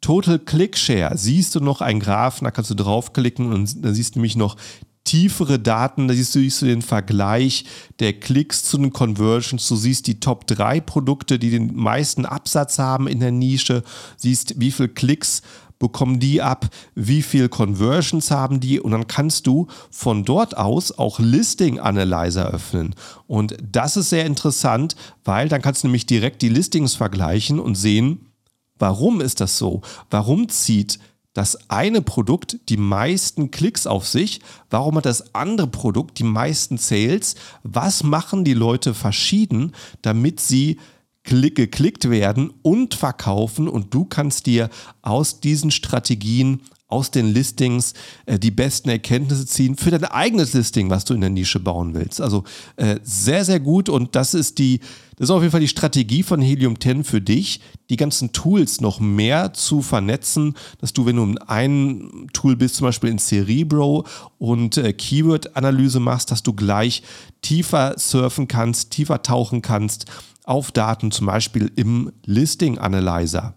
Total 0.00 0.38
Click 0.38 0.76
Share. 0.76 1.16
Siehst 1.16 1.54
du 1.54 1.60
noch 1.60 1.80
einen 1.80 2.00
Graphen, 2.00 2.44
da 2.44 2.50
kannst 2.50 2.70
du 2.70 2.74
draufklicken 2.74 3.52
und 3.52 3.84
da 3.84 3.92
siehst 3.92 4.14
du 4.14 4.18
nämlich 4.18 4.36
noch 4.36 4.56
tiefere 5.04 5.58
Daten, 5.58 6.08
da 6.08 6.14
siehst 6.14 6.34
du, 6.34 6.40
siehst 6.40 6.62
du 6.62 6.66
den 6.66 6.82
Vergleich 6.82 7.64
der 7.98 8.12
Klicks 8.12 8.64
zu 8.64 8.78
den 8.78 8.92
Conversions, 8.92 9.66
du 9.68 9.76
siehst 9.76 10.06
die 10.06 10.20
Top 10.20 10.46
3 10.46 10.80
Produkte, 10.80 11.38
die 11.38 11.50
den 11.50 11.74
meisten 11.74 12.26
Absatz 12.26 12.78
haben 12.78 13.08
in 13.08 13.20
der 13.20 13.32
Nische, 13.32 13.82
siehst, 14.16 14.60
wie 14.60 14.70
viele 14.70 14.88
Klicks 14.88 15.42
bekommen 15.82 16.20
die 16.20 16.40
ab, 16.40 16.68
wie 16.94 17.22
viel 17.22 17.48
Conversions 17.48 18.30
haben 18.30 18.60
die 18.60 18.78
und 18.78 18.92
dann 18.92 19.08
kannst 19.08 19.48
du 19.48 19.66
von 19.90 20.24
dort 20.24 20.56
aus 20.56 20.96
auch 20.96 21.18
Listing 21.18 21.80
Analyzer 21.80 22.46
öffnen. 22.46 22.94
Und 23.26 23.56
das 23.60 23.96
ist 23.96 24.10
sehr 24.10 24.24
interessant, 24.24 24.94
weil 25.24 25.48
dann 25.48 25.60
kannst 25.60 25.82
du 25.82 25.88
nämlich 25.88 26.06
direkt 26.06 26.40
die 26.40 26.48
Listings 26.48 26.94
vergleichen 26.94 27.58
und 27.58 27.74
sehen, 27.74 28.30
warum 28.78 29.20
ist 29.20 29.40
das 29.40 29.58
so? 29.58 29.80
Warum 30.08 30.48
zieht 30.48 31.00
das 31.34 31.68
eine 31.68 32.00
Produkt 32.00 32.60
die 32.68 32.76
meisten 32.76 33.50
Klicks 33.50 33.88
auf 33.88 34.06
sich? 34.06 34.40
Warum 34.70 34.96
hat 34.98 35.06
das 35.06 35.34
andere 35.34 35.66
Produkt 35.66 36.20
die 36.20 36.24
meisten 36.24 36.78
Sales? 36.78 37.34
Was 37.64 38.04
machen 38.04 38.44
die 38.44 38.54
Leute 38.54 38.94
verschieden, 38.94 39.72
damit 40.02 40.38
sie 40.38 40.78
geklickt 41.24 42.10
werden 42.10 42.52
und 42.62 42.94
verkaufen 42.94 43.68
und 43.68 43.94
du 43.94 44.04
kannst 44.04 44.46
dir 44.46 44.70
aus 45.02 45.40
diesen 45.40 45.70
Strategien 45.70 46.60
aus 46.92 47.10
den 47.10 47.32
Listings 47.32 47.94
äh, 48.26 48.38
die 48.38 48.50
besten 48.50 48.90
Erkenntnisse 48.90 49.46
ziehen 49.46 49.76
für 49.76 49.90
dein 49.90 50.04
eigenes 50.04 50.52
Listing, 50.52 50.90
was 50.90 51.06
du 51.06 51.14
in 51.14 51.22
der 51.22 51.30
Nische 51.30 51.58
bauen 51.58 51.94
willst. 51.94 52.20
Also 52.20 52.44
äh, 52.76 53.00
sehr, 53.02 53.44
sehr 53.44 53.60
gut 53.60 53.88
und 53.88 54.14
das 54.14 54.34
ist 54.34 54.58
die, 54.58 54.80
das 55.16 55.28
ist 55.28 55.30
auf 55.30 55.40
jeden 55.40 55.52
Fall 55.52 55.60
die 55.60 55.68
Strategie 55.68 56.22
von 56.22 56.42
Helium 56.42 56.78
10 56.78 57.04
für 57.04 57.22
dich, 57.22 57.60
die 57.88 57.96
ganzen 57.96 58.32
Tools 58.32 58.82
noch 58.82 59.00
mehr 59.00 59.54
zu 59.54 59.80
vernetzen, 59.80 60.54
dass 60.80 60.92
du, 60.92 61.06
wenn 61.06 61.16
du 61.16 61.24
in 61.24 61.38
einem 61.38 62.26
Tool 62.34 62.56
bist, 62.56 62.76
zum 62.76 62.86
Beispiel 62.86 63.10
in 63.10 63.18
Cerebro 63.18 64.04
und 64.38 64.76
äh, 64.76 64.92
Keyword-Analyse 64.92 65.98
machst, 65.98 66.30
dass 66.30 66.42
du 66.42 66.52
gleich 66.52 67.02
tiefer 67.40 67.94
surfen 67.98 68.48
kannst, 68.48 68.90
tiefer 68.90 69.22
tauchen 69.22 69.62
kannst 69.62 70.06
auf 70.44 70.72
Daten, 70.72 71.10
zum 71.10 71.26
Beispiel 71.26 71.70
im 71.76 72.12
Listing 72.24 72.78
Analyzer. 72.78 73.54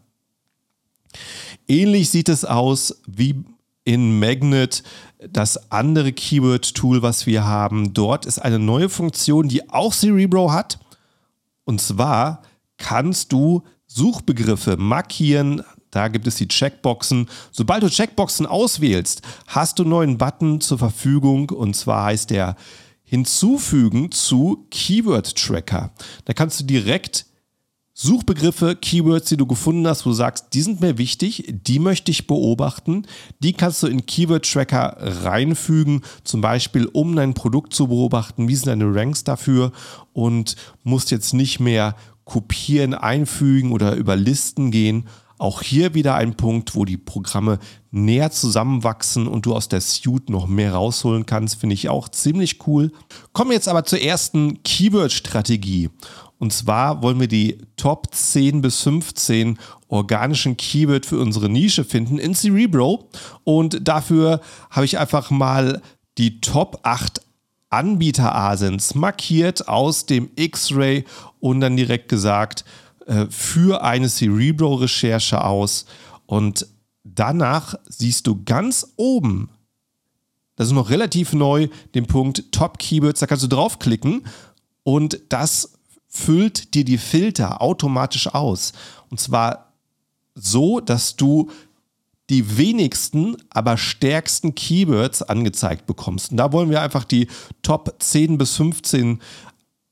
Ähnlich 1.68 2.10
sieht 2.10 2.30
es 2.30 2.46
aus 2.46 3.02
wie 3.08 3.44
in 3.84 4.20
Magnet, 4.20 4.84
das 5.30 5.72
andere 5.72 6.12
Keyword-Tool, 6.12 7.02
was 7.02 7.26
wir 7.26 7.46
haben. 7.46 7.94
Dort 7.94 8.26
ist 8.26 8.40
eine 8.40 8.60
neue 8.60 8.90
Funktion, 8.90 9.48
die 9.48 9.70
auch 9.70 9.94
Cerebro 9.94 10.52
hat. 10.52 10.80
Und 11.64 11.82
zwar 11.82 12.42
kannst 12.78 13.32
du 13.32 13.64
Suchbegriffe 13.88 14.78
markieren. 14.78 15.64
Da 15.92 16.10
gibt 16.10 16.28
es 16.28 16.36
die 16.36 16.48
Checkboxen. 16.48 17.30
Sobald 17.52 17.84
du 17.84 17.90
Checkboxen 17.90 18.46
auswählst, 18.46 19.22
hast 19.48 19.80
du 19.80 19.84
einen 19.84 19.92
neuen 19.92 20.18
Button 20.18 20.62
zur 20.62 20.78
Verfügung. 20.78 21.50
Und 21.52 21.76
zwar 21.76 22.06
heißt 22.06 22.32
der 22.32 22.56
Hinzufügen 23.06 24.12
zu 24.12 24.68
Keyword 24.72 25.36
Tracker. 25.36 25.92
Da 26.26 26.34
kannst 26.34 26.60
du 26.60 26.64
direkt 26.66 27.26
Suchbegriffe, 27.98 28.76
Keywords, 28.76 29.30
die 29.30 29.38
du 29.38 29.46
gefunden 29.46 29.88
hast, 29.88 30.06
wo 30.06 30.10
du 30.10 30.16
sagst, 30.16 30.48
die 30.54 30.62
sind 30.62 30.82
mir 30.82 30.98
wichtig, 30.98 31.46
die 31.48 31.80
möchte 31.80 32.12
ich 32.12 32.28
beobachten, 32.28 33.08
die 33.40 33.54
kannst 33.54 33.82
du 33.84 33.88
in 33.88 34.06
Keyword 34.06 34.52
Tracker 34.52 34.98
reinfügen, 35.00 36.02
zum 36.26 36.42
Beispiel 36.42 36.88
um 36.88 37.16
dein 37.16 37.34
Produkt 37.34 37.74
zu 37.74 37.88
beobachten, 37.88 38.50
wie 38.50 38.56
sind 38.56 38.68
deine 38.68 38.94
Ranks 38.94 39.24
dafür 39.24 39.72
und 40.12 40.58
musst 40.84 41.10
jetzt 41.10 41.34
nicht 41.34 41.62
mehr 41.62 41.96
kopieren, 42.26 42.94
einfügen 42.94 43.72
oder 43.72 43.96
über 43.96 44.18
Listen 44.18 44.72
gehen. 44.72 45.08
Auch 45.38 45.62
hier 45.62 45.94
wieder 45.94 46.16
ein 46.16 46.36
Punkt, 46.36 46.76
wo 46.76 46.84
die 46.84 46.98
Programme 46.98 47.60
näher 47.96 48.30
zusammenwachsen 48.30 49.28
und 49.28 49.46
du 49.46 49.56
aus 49.56 49.70
der 49.70 49.82
Suite 49.82 50.30
noch 50.30 50.48
mehr 50.48 50.74
rausholen 50.74 51.26
kannst, 51.26 51.60
finde 51.60 51.76
ich 51.76 51.90
auch 51.90 52.10
ziemlich 52.10 52.68
cool. 52.68 52.92
Kommen 53.32 53.52
wir 53.52 53.56
jetzt 53.56 53.70
aber 53.70 53.86
zur 53.86 54.02
ersten 54.02 54.62
Keyword-Strategie. 54.64 55.90
Und 56.38 56.52
zwar 56.52 57.02
wollen 57.02 57.20
wir 57.20 57.30
die 57.30 57.58
Top 57.78 58.14
10 58.14 58.62
bis 58.62 58.82
15 58.82 59.58
organischen 59.88 60.58
Keyword 60.58 61.06
für 61.06 61.20
unsere 61.20 61.50
Nische 61.50 61.86
finden 61.86 62.18
in 62.18 62.36
Cerebro. 62.36 63.10
Und 63.46 63.88
dafür 63.88 64.42
habe 64.70 64.86
ich 64.86 65.00
einfach 65.00 65.32
mal 65.32 65.82
die 66.18 66.42
Top 66.42 66.80
8 66.84 67.22
Anbieter-Asins 67.70 68.96
markiert 68.96 69.68
aus 69.68 70.06
dem 70.06 70.30
X-Ray 70.36 71.06
und 71.40 71.62
dann 71.62 71.78
direkt 71.78 72.10
gesagt, 72.10 72.66
äh, 73.06 73.26
für 73.30 73.84
eine 73.84 74.10
Cerebro-Recherche 74.10 75.44
aus. 75.44 75.86
Und 76.26 76.68
danach 77.16 77.76
siehst 77.88 78.28
du 78.28 78.44
ganz 78.44 78.94
oben, 78.96 79.50
das 80.56 80.68
ist 80.68 80.74
noch 80.74 80.90
relativ 80.90 81.34
neu, 81.34 81.68
den 81.94 82.06
Punkt 82.06 82.52
Top 82.52 82.78
Keywords, 82.78 83.20
da 83.20 83.28
kannst 83.28 83.44
du 83.44 83.48
draufklicken 83.48 84.26
und 84.84 85.20
das 85.30 85.74
füllt 86.08 86.74
dir 86.74 86.86
die 86.86 86.98
Filter 86.98 87.62
automatisch 87.62 88.34
aus. 88.34 88.72
Und 89.10 89.20
zwar 89.20 89.74
so, 90.34 90.80
dass 90.80 91.16
du 91.16 91.50
die 92.30 92.58
wenigsten, 92.58 93.38
aber 93.50 93.78
stärksten 93.78 94.56
Keywords 94.56 95.22
angezeigt 95.22 95.86
bekommst. 95.86 96.32
Und 96.32 96.38
da 96.38 96.52
wollen 96.52 96.70
wir 96.70 96.82
einfach 96.82 97.04
die 97.04 97.28
Top 97.62 97.96
10 98.00 98.38
bis 98.38 98.56
15 98.56 99.20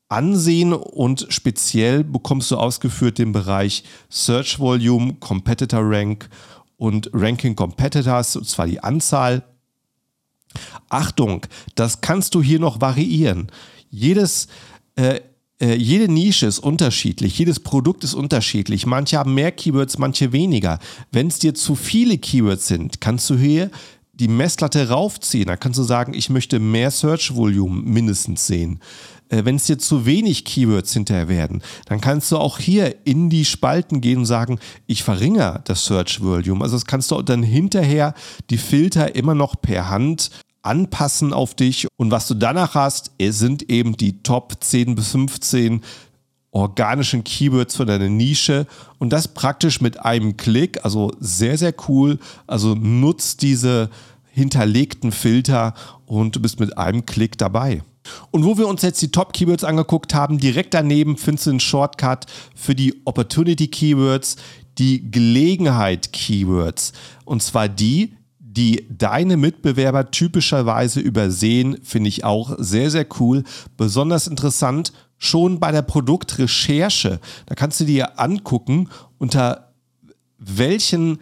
ansehen 0.09 0.73
und 0.73 1.27
speziell 1.29 2.03
bekommst 2.03 2.51
du 2.51 2.57
ausgeführt 2.57 3.17
den 3.17 3.31
Bereich 3.31 3.83
Search 4.09 4.59
Volume, 4.59 5.15
Competitor 5.19 5.81
Rank 5.83 6.29
und 6.83 7.09
Ranking 7.13 7.55
Competitors, 7.55 8.35
und 8.35 8.45
zwar 8.45 8.67
die 8.67 8.83
Anzahl. 8.83 9.43
Achtung, 10.89 11.45
das 11.75 12.01
kannst 12.01 12.35
du 12.35 12.43
hier 12.43 12.59
noch 12.59 12.81
variieren. 12.81 13.49
Jedes 13.89 14.47
äh, 14.95 15.21
äh, 15.61 15.75
jede 15.75 16.11
Nische 16.11 16.45
ist 16.45 16.59
unterschiedlich, 16.59 17.39
jedes 17.39 17.61
Produkt 17.61 18.03
ist 18.03 18.15
unterschiedlich. 18.15 18.85
Manche 18.85 19.17
haben 19.17 19.33
mehr 19.33 19.53
Keywords, 19.53 19.97
manche 19.97 20.33
weniger. 20.33 20.77
Wenn 21.09 21.27
es 21.27 21.39
dir 21.39 21.55
zu 21.55 21.75
viele 21.75 22.17
Keywords 22.17 22.67
sind, 22.67 22.99
kannst 22.99 23.29
du 23.29 23.37
hier 23.37 23.71
die 24.11 24.27
Messlatte 24.27 24.89
raufziehen. 24.89 25.47
Dann 25.47 25.59
kannst 25.59 25.79
du 25.79 25.83
sagen, 25.83 26.13
ich 26.13 26.29
möchte 26.29 26.59
mehr 26.59 26.91
Search 26.91 27.33
Volume 27.33 27.81
mindestens 27.81 28.45
sehen. 28.45 28.81
Äh, 29.33 29.45
wenn 29.45 29.55
es 29.55 29.65
dir 29.65 29.77
zu 29.77 30.05
wenig 30.05 30.45
Keywords 30.45 30.93
hinterher 30.93 31.27
werden, 31.27 31.63
dann 31.85 31.99
kannst 31.99 32.31
du 32.31 32.37
auch 32.37 32.59
hier 32.59 32.95
in 33.05 33.29
die 33.29 33.45
Spalten 33.45 33.99
gehen 33.99 34.19
und 34.19 34.25
sagen, 34.25 34.59
ich 34.85 35.03
verringere 35.03 35.61
das 35.65 35.85
Search 35.85 36.21
Volume. 36.21 36.63
Also 36.63 36.75
das 36.75 36.85
kannst 36.85 37.11
du 37.11 37.21
dann 37.21 37.43
hinterher 37.43 38.13
die 38.49 38.57
Filter 38.57 39.15
immer 39.15 39.33
noch 39.33 39.59
per 39.59 39.89
Hand 39.89 40.29
anpassen 40.61 41.33
auf 41.33 41.55
dich. 41.55 41.87
Und 41.97 42.11
was 42.11 42.27
du 42.27 42.35
danach 42.35 42.75
hast, 42.75 43.11
sind 43.19 43.69
eben 43.69 43.97
die 43.97 44.21
Top 44.21 44.55
10 44.59 44.95
bis 44.95 45.09
15 45.09 45.81
organischen 46.51 47.23
Keywords 47.23 47.75
für 47.75 47.85
deine 47.85 48.11
Nische 48.11 48.67
und 48.99 49.09
das 49.11 49.27
praktisch 49.27 49.81
mit 49.81 49.99
einem 49.99 50.37
Klick. 50.37 50.85
Also 50.85 51.11
sehr, 51.19 51.57
sehr 51.57 51.73
cool. 51.87 52.19
Also 52.45 52.75
nutzt 52.75 53.41
diese 53.41 53.89
hinterlegten 54.31 55.11
Filter 55.11 55.73
und 56.05 56.35
du 56.35 56.39
bist 56.39 56.59
mit 56.59 56.77
einem 56.77 57.05
Klick 57.07 57.37
dabei. 57.39 57.81
Und 58.31 58.45
wo 58.45 58.57
wir 58.57 58.67
uns 58.67 58.81
jetzt 58.81 59.01
die 59.01 59.11
Top-Keywords 59.11 59.63
angeguckt 59.63 60.13
haben, 60.13 60.37
direkt 60.37 60.73
daneben 60.73 61.17
findest 61.17 61.45
du 61.45 61.51
einen 61.51 61.59
Shortcut 61.59 62.25
für 62.55 62.75
die 62.75 63.01
Opportunity-Keywords, 63.05 64.37
die 64.77 65.09
Gelegenheit-Keywords. 65.09 66.93
Und 67.25 67.43
zwar 67.43 67.69
die, 67.69 68.13
die 68.39 68.87
deine 68.89 69.37
Mitbewerber 69.37 70.11
typischerweise 70.11 70.99
übersehen, 70.99 71.77
finde 71.83 72.09
ich 72.09 72.23
auch 72.23 72.55
sehr, 72.57 72.91
sehr 72.91 73.07
cool. 73.19 73.43
Besonders 73.77 74.27
interessant 74.27 74.93
schon 75.17 75.59
bei 75.59 75.71
der 75.71 75.81
Produktrecherche. 75.81 77.19
Da 77.45 77.55
kannst 77.55 77.79
du 77.79 77.85
dir 77.85 78.19
angucken, 78.19 78.89
unter 79.17 79.73
welchen 80.37 81.19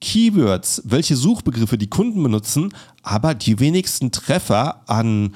Keywords, 0.00 0.82
welche 0.84 1.16
Suchbegriffe 1.16 1.78
die 1.78 1.88
Kunden 1.88 2.22
benutzen, 2.22 2.74
aber 3.02 3.34
die 3.34 3.60
wenigsten 3.60 4.10
Treffer 4.10 4.82
an 4.88 5.34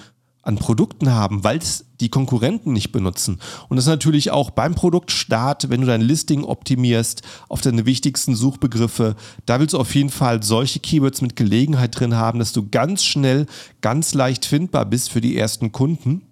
an 0.49 0.57
Produkten 0.57 1.13
haben, 1.13 1.45
weil 1.45 1.59
es 1.59 1.85
die 2.01 2.09
Konkurrenten 2.09 2.73
nicht 2.73 2.91
benutzen. 2.91 3.39
Und 3.69 3.77
das 3.77 3.85
ist 3.85 3.91
natürlich 3.91 4.31
auch 4.31 4.51
beim 4.51 4.75
Produktstart, 4.75 5.69
wenn 5.69 5.83
du 5.83 5.87
dein 5.87 6.01
Listing 6.01 6.43
optimierst 6.43 7.23
auf 7.49 7.61
deine 7.61 7.85
wichtigsten 7.85 8.35
Suchbegriffe, 8.35 9.15
da 9.45 9.61
willst 9.61 9.75
du 9.75 9.79
auf 9.79 9.95
jeden 9.95 10.09
Fall 10.09 10.43
solche 10.43 10.81
Keywords 10.81 11.21
mit 11.21 11.37
Gelegenheit 11.37 12.01
drin 12.01 12.15
haben, 12.15 12.39
dass 12.39 12.55
du 12.55 12.67
ganz 12.69 13.05
schnell, 13.05 13.47
ganz 13.83 14.15
leicht 14.15 14.47
findbar 14.47 14.87
bist 14.87 15.11
für 15.11 15.21
die 15.21 15.37
ersten 15.37 15.71
Kunden. 15.71 16.23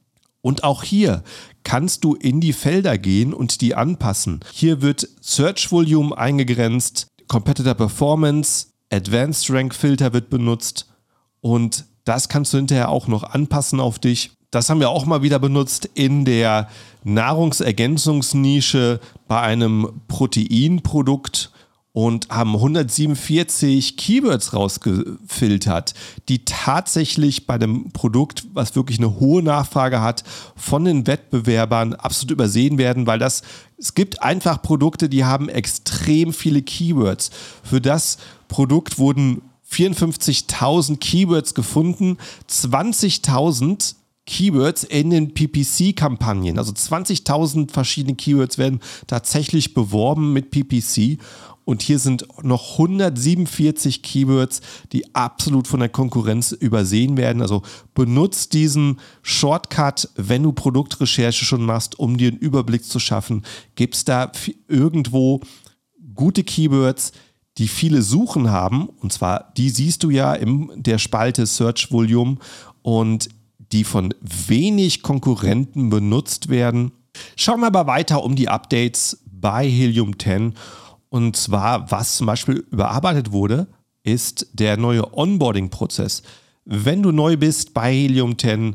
Und 0.41 0.65
auch 0.65 0.83
hier 0.83 1.23
kannst 1.63 2.03
du 2.03 2.15
in 2.15 2.41
die 2.41 2.55
Felder 2.55 2.97
gehen 2.97 3.35
und 3.35 3.61
die 3.61 3.75
anpassen. 3.75 4.41
Hier 4.51 4.81
wird 4.81 5.07
Search 5.21 5.71
Volume 5.71 6.17
eingegrenzt, 6.17 7.09
Competitor 7.29 7.75
Performance, 7.75 8.69
Advanced 8.91 9.51
Rank 9.51 9.75
Filter 9.75 10.15
wird 10.15 10.31
benutzt 10.31 10.89
und 11.41 11.85
das 12.07 12.31
kannst 12.31 12.55
du 12.55 12.57
hinterher 12.57 12.89
auch 12.89 13.09
noch 13.09 13.23
anpassen 13.25 13.81
auf 13.81 13.99
dich. 13.99 14.31
Das 14.51 14.71
haben 14.71 14.81
wir 14.81 14.89
auch 14.89 15.05
mal 15.05 15.23
wieder 15.23 15.39
benutzt 15.39 15.91
in 15.93 16.25
der 16.25 16.69
Nahrungsergänzungsnische 17.05 19.01
bei 19.29 19.41
einem 19.41 20.01
Proteinprodukt 20.09 21.51
und 21.93 22.29
haben 22.29 22.55
147 22.55 23.97
Keywords 23.97 24.53
rausgefiltert, 24.53 25.95
die 26.29 26.45
tatsächlich 26.45 27.47
bei 27.47 27.59
dem 27.59 27.91
Produkt, 27.91 28.47
was 28.53 28.77
wirklich 28.77 28.99
eine 28.99 29.19
hohe 29.19 29.43
Nachfrage 29.43 30.01
hat, 30.01 30.23
von 30.55 30.85
den 30.85 31.07
Wettbewerbern 31.07 31.95
absolut 31.95 32.33
übersehen 32.33 32.79
werden, 32.79 33.07
weil 33.07 33.19
das 33.19 33.43
es 33.79 33.95
gibt 33.95 34.23
einfach 34.23 34.63
Produkte, 34.63 35.09
die 35.09 35.25
haben 35.25 35.49
extrem 35.49 36.33
viele 36.33 36.63
Keywords. 36.63 37.31
Für 37.63 37.81
das 37.81 38.19
Produkt 38.49 38.99
wurden 38.99 39.43
54.000 39.71 40.99
Keywords 40.99 41.55
gefunden, 41.55 42.19
20.000 42.49 43.97
Keywords 44.27 44.85
in 44.85 45.11
den 45.11 45.35
PPC-Kampagnen. 45.35 46.59
Also 46.59 46.73
20.000 46.73 47.71
verschiedene 47.71 48.17
Keywords 48.17 48.59
werden 48.59 48.81
tatsächlich 49.07 49.73
beworben 49.73 50.33
mit 50.33 50.51
PPC. 50.51 51.19
Und 51.65 51.83
hier 51.83 51.99
sind 51.99 52.27
noch 52.43 52.73
147 52.73 54.03
Keywords, 54.03 54.61
die 54.93 55.15
absolut 55.15 55.67
von 55.67 55.81
der 55.81 55.89
Konkurrenz 55.89 56.53
übersehen 56.53 57.17
werden. 57.17 57.43
Also 57.43 57.63
benutzt 57.95 58.53
diesen 58.53 59.01
Shortcut, 59.23 60.09
wenn 60.15 60.45
du 60.45 60.53
Produktrecherche 60.53 61.45
schon 61.45 61.65
machst, 61.65 61.99
um 61.99 62.19
dir 62.19 62.29
einen 62.29 62.39
Überblick 62.39 62.85
zu 62.85 63.01
schaffen. 63.01 63.45
Gibt 63.75 63.97
es 63.97 64.05
da 64.05 64.31
irgendwo 64.69 65.41
gute 66.15 66.45
Keywords, 66.45 67.13
die 67.59 67.69
viele 67.69 68.03
Suchen 68.03 68.51
haben, 68.51 68.89
und 69.01 69.13
zwar 69.13 69.53
die 69.57 69.71
siehst 69.71 70.03
du 70.03 70.11
ja 70.11 70.35
in 70.35 70.71
der 70.77 70.99
Spalte 70.99 71.47
Search 71.47 71.91
Volume 71.91 72.37
und 72.83 73.29
die 73.73 73.85
von 73.85 74.15
wenig 74.21 75.03
Konkurrenten 75.03 75.91
benutzt 75.91 76.49
werden. 76.49 76.93
Schauen 77.35 77.61
wir 77.61 77.69
aber 77.69 77.87
weiter 77.87 78.23
um 78.23 78.37
die 78.37 78.49
Updates 78.49 79.23
bei 79.25 79.69
Helium 79.69 80.19
10. 80.19 80.55
Und 81.09 81.37
zwar, 81.37 81.91
was 81.91 82.17
zum 82.17 82.27
Beispiel 82.27 82.65
überarbeitet 82.71 83.33
wurde, 83.33 83.69
ist 84.03 84.49
der 84.53 84.77
neue 84.77 85.17
Onboarding-Prozess. 85.17 86.23
Wenn 86.65 87.03
du 87.03 87.13
neu 87.13 87.37
bist 87.37 87.75
bei 87.75 87.93
Helium 87.93 88.39
10, 88.39 88.75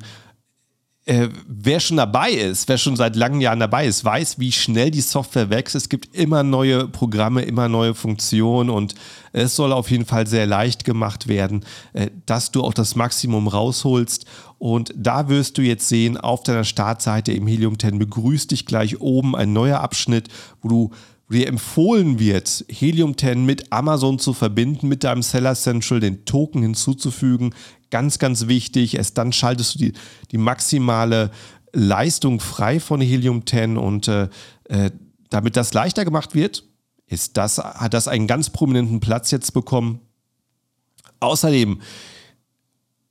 äh, 1.05 1.29
wer 1.47 1.79
schon 1.79 1.97
dabei 1.97 2.31
ist, 2.31 2.69
wer 2.69 2.77
schon 2.77 2.95
seit 2.95 3.15
langen 3.15 3.41
Jahren 3.41 3.59
dabei 3.59 3.87
ist, 3.87 4.05
weiß, 4.05 4.37
wie 4.37 4.51
schnell 4.51 4.91
die 4.91 5.01
Software 5.01 5.49
wächst. 5.49 5.73
Es 5.73 5.89
gibt 5.89 6.15
immer 6.15 6.43
neue 6.43 6.87
Programme, 6.87 7.41
immer 7.41 7.67
neue 7.67 7.95
Funktionen 7.95 8.69
und 8.69 8.93
es 9.33 9.55
soll 9.55 9.73
auf 9.73 9.89
jeden 9.89 10.05
Fall 10.05 10.27
sehr 10.27 10.45
leicht 10.45 10.83
gemacht 10.83 11.27
werden, 11.27 11.65
äh, 11.93 12.11
dass 12.27 12.51
du 12.51 12.63
auch 12.63 12.73
das 12.73 12.95
Maximum 12.95 13.47
rausholst. 13.47 14.25
Und 14.59 14.93
da 14.95 15.27
wirst 15.27 15.57
du 15.57 15.63
jetzt 15.63 15.89
sehen, 15.89 16.17
auf 16.17 16.43
deiner 16.43 16.65
Startseite 16.65 17.31
im 17.31 17.47
Helium 17.47 17.79
10 17.79 17.97
begrüßt 17.97 18.51
dich 18.51 18.67
gleich 18.67 19.01
oben 19.01 19.35
ein 19.35 19.53
neuer 19.53 19.79
Abschnitt, 19.79 20.27
wo 20.61 20.69
du 20.69 20.91
dir 21.37 21.47
empfohlen 21.47 22.19
wird, 22.19 22.65
Helium 22.69 23.17
10 23.17 23.45
mit 23.45 23.71
Amazon 23.71 24.19
zu 24.19 24.33
verbinden, 24.33 24.87
mit 24.87 25.03
deinem 25.03 25.21
Seller 25.21 25.55
Central 25.55 25.99
den 25.99 26.25
Token 26.25 26.61
hinzuzufügen. 26.61 27.53
Ganz, 27.89 28.19
ganz 28.19 28.47
wichtig. 28.47 28.95
Erst 28.95 29.17
dann 29.17 29.33
schaltest 29.33 29.75
du 29.75 29.79
die, 29.79 29.93
die 30.31 30.37
maximale 30.37 31.31
Leistung 31.73 32.39
frei 32.39 32.79
von 32.79 33.01
Helium 33.01 33.45
10 33.45 33.77
und 33.77 34.07
äh, 34.07 34.29
äh, 34.65 34.91
damit 35.29 35.55
das 35.55 35.73
leichter 35.73 36.05
gemacht 36.05 36.35
wird, 36.35 36.65
ist 37.07 37.37
das, 37.37 37.57
hat 37.57 37.93
das 37.93 38.07
einen 38.07 38.27
ganz 38.27 38.49
prominenten 38.49 38.99
Platz 38.99 39.31
jetzt 39.31 39.53
bekommen. 39.53 39.99
Außerdem 41.19 41.81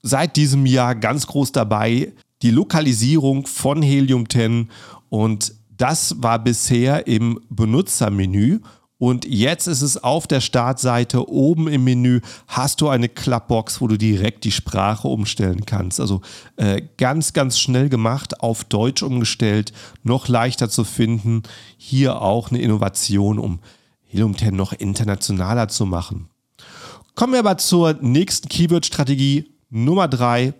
seit 0.02 0.36
diesem 0.36 0.66
Jahr 0.66 0.94
ganz 0.94 1.26
groß 1.26 1.52
dabei 1.52 2.12
die 2.42 2.50
Lokalisierung 2.50 3.46
von 3.46 3.82
Helium 3.82 4.28
10 4.28 4.70
und 5.10 5.54
das 5.80 6.22
war 6.22 6.38
bisher 6.38 7.06
im 7.06 7.40
Benutzermenü 7.48 8.60
und 9.00 9.24
jetzt 9.24 9.66
ist 9.66 9.80
es 9.80 10.04
auf 10.04 10.26
der 10.26 10.42
Startseite 10.42 11.26
oben 11.30 11.68
im 11.68 11.84
Menü, 11.84 12.20
hast 12.48 12.82
du 12.82 12.90
eine 12.90 13.08
Klappbox, 13.08 13.80
wo 13.80 13.88
du 13.88 13.96
direkt 13.96 14.44
die 14.44 14.52
Sprache 14.52 15.08
umstellen 15.08 15.64
kannst. 15.64 16.00
Also 16.00 16.20
äh, 16.56 16.82
ganz, 16.98 17.32
ganz 17.32 17.58
schnell 17.58 17.88
gemacht, 17.88 18.40
auf 18.42 18.64
Deutsch 18.64 19.02
umgestellt, 19.02 19.72
noch 20.02 20.28
leichter 20.28 20.68
zu 20.68 20.84
finden. 20.84 21.44
Hier 21.78 22.20
auch 22.20 22.50
eine 22.50 22.60
Innovation, 22.60 23.38
um 23.38 23.60
Helium 24.04 24.36
10 24.36 24.54
noch 24.54 24.74
internationaler 24.74 25.68
zu 25.68 25.86
machen. 25.86 26.28
Kommen 27.14 27.32
wir 27.32 27.40
aber 27.40 27.56
zur 27.56 27.94
nächsten 28.02 28.50
Keyword-Strategie 28.50 29.50
Nummer 29.70 30.08
drei. 30.08 30.52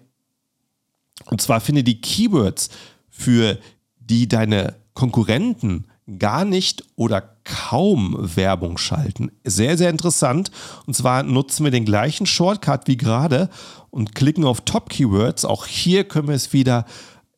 Und 1.27 1.43
zwar 1.43 1.61
finde 1.61 1.85
die 1.85 2.01
Keywords, 2.01 2.71
für 3.11 3.59
die 3.99 4.27
deine 4.27 4.80
Konkurrenten 5.01 5.87
gar 6.19 6.45
nicht 6.45 6.85
oder 6.95 7.23
kaum 7.45 8.15
Werbung 8.37 8.77
schalten. 8.77 9.31
Sehr, 9.45 9.79
sehr 9.79 9.89
interessant. 9.89 10.51
Und 10.87 10.93
zwar 10.93 11.23
nutzen 11.23 11.65
wir 11.65 11.71
den 11.71 11.87
gleichen 11.87 12.27
Shortcut 12.27 12.87
wie 12.87 12.99
gerade 12.99 13.49
und 13.89 14.15
klicken 14.15 14.45
auf 14.45 14.61
Top 14.61 14.91
Keywords. 14.91 15.47
Auch 15.47 15.65
hier 15.65 16.05
können 16.05 16.29
wir 16.29 16.35
es 16.35 16.53
wieder 16.53 16.85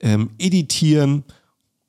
ähm, 0.00 0.30
editieren, 0.38 1.22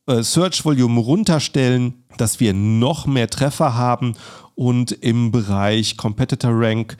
äh, 0.05 0.21
Search 0.21 0.63
Volume 0.63 0.99
runterstellen, 0.99 2.03
dass 2.17 2.39
wir 2.39 2.53
noch 2.53 3.07
mehr 3.07 3.31
Treffer 3.31 3.73
haben 3.73 4.13
und 4.53 4.91
im 4.91 5.31
Bereich 5.31 5.97
Competitor 5.97 6.51
Rank 6.53 6.97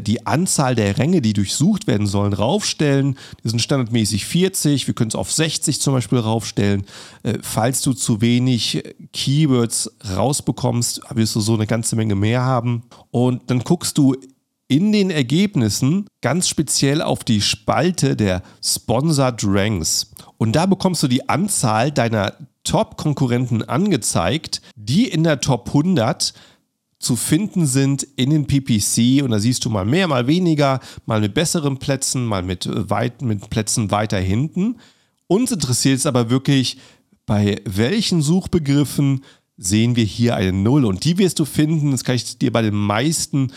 die 0.00 0.26
Anzahl 0.26 0.74
der 0.74 0.98
Ränge, 0.98 1.20
die 1.20 1.32
durchsucht 1.32 1.86
werden 1.86 2.06
sollen, 2.06 2.32
raufstellen. 2.32 3.16
Die 3.44 3.48
sind 3.48 3.60
standardmäßig 3.60 4.26
40. 4.26 4.86
Wir 4.86 4.94
können 4.94 5.08
es 5.08 5.14
auf 5.14 5.32
60 5.32 5.80
zum 5.80 5.94
Beispiel 5.94 6.18
raufstellen. 6.18 6.84
Äh, 7.22 7.38
falls 7.42 7.82
du 7.82 7.92
zu 7.92 8.20
wenig 8.20 8.82
Keywords 9.12 9.90
rausbekommst, 10.14 11.00
wirst 11.14 11.34
du 11.36 11.40
so 11.40 11.54
eine 11.54 11.66
ganze 11.66 11.96
Menge 11.96 12.14
mehr 12.14 12.42
haben. 12.42 12.82
Und 13.10 13.50
dann 13.50 13.60
guckst 13.60 13.98
du 13.98 14.16
in 14.68 14.92
den 14.92 15.10
Ergebnissen 15.10 16.08
ganz 16.20 16.48
speziell 16.48 17.00
auf 17.00 17.22
die 17.22 17.40
Spalte 17.40 18.16
der 18.16 18.42
Sponsored 18.62 19.42
Ranks. 19.44 20.10
Und 20.38 20.56
da 20.56 20.66
bekommst 20.66 21.02
du 21.02 21.08
die 21.08 21.28
Anzahl 21.28 21.92
deiner 21.92 22.34
Top-Konkurrenten 22.64 23.62
angezeigt, 23.62 24.60
die 24.74 25.06
in 25.08 25.22
der 25.22 25.40
Top 25.40 25.68
100 25.68 26.34
zu 26.98 27.16
finden 27.16 27.66
sind 27.66 28.04
in 28.16 28.30
den 28.30 28.46
PPC 28.46 29.22
und 29.22 29.30
da 29.30 29.38
siehst 29.38 29.64
du 29.64 29.70
mal 29.70 29.84
mehr, 29.84 30.08
mal 30.08 30.26
weniger, 30.26 30.80
mal 31.04 31.20
mit 31.20 31.34
besseren 31.34 31.78
Plätzen, 31.78 32.24
mal 32.24 32.42
mit, 32.42 32.66
äh, 32.66 32.88
weit, 32.90 33.22
mit 33.22 33.50
Plätzen 33.50 33.90
weiter 33.90 34.18
hinten. 34.18 34.76
Uns 35.26 35.52
interessiert 35.52 35.98
es 35.98 36.06
aber 36.06 36.30
wirklich, 36.30 36.78
bei 37.26 37.60
welchen 37.64 38.22
Suchbegriffen 38.22 39.24
sehen 39.56 39.96
wir 39.96 40.04
hier 40.04 40.36
eine 40.36 40.52
Null 40.52 40.84
und 40.84 41.04
die 41.04 41.18
wirst 41.18 41.38
du 41.38 41.44
finden, 41.44 41.90
das 41.90 42.04
kann 42.04 42.14
ich 42.14 42.38
dir 42.38 42.52
bei 42.52 42.62
den 42.62 42.74
meisten 42.74 43.52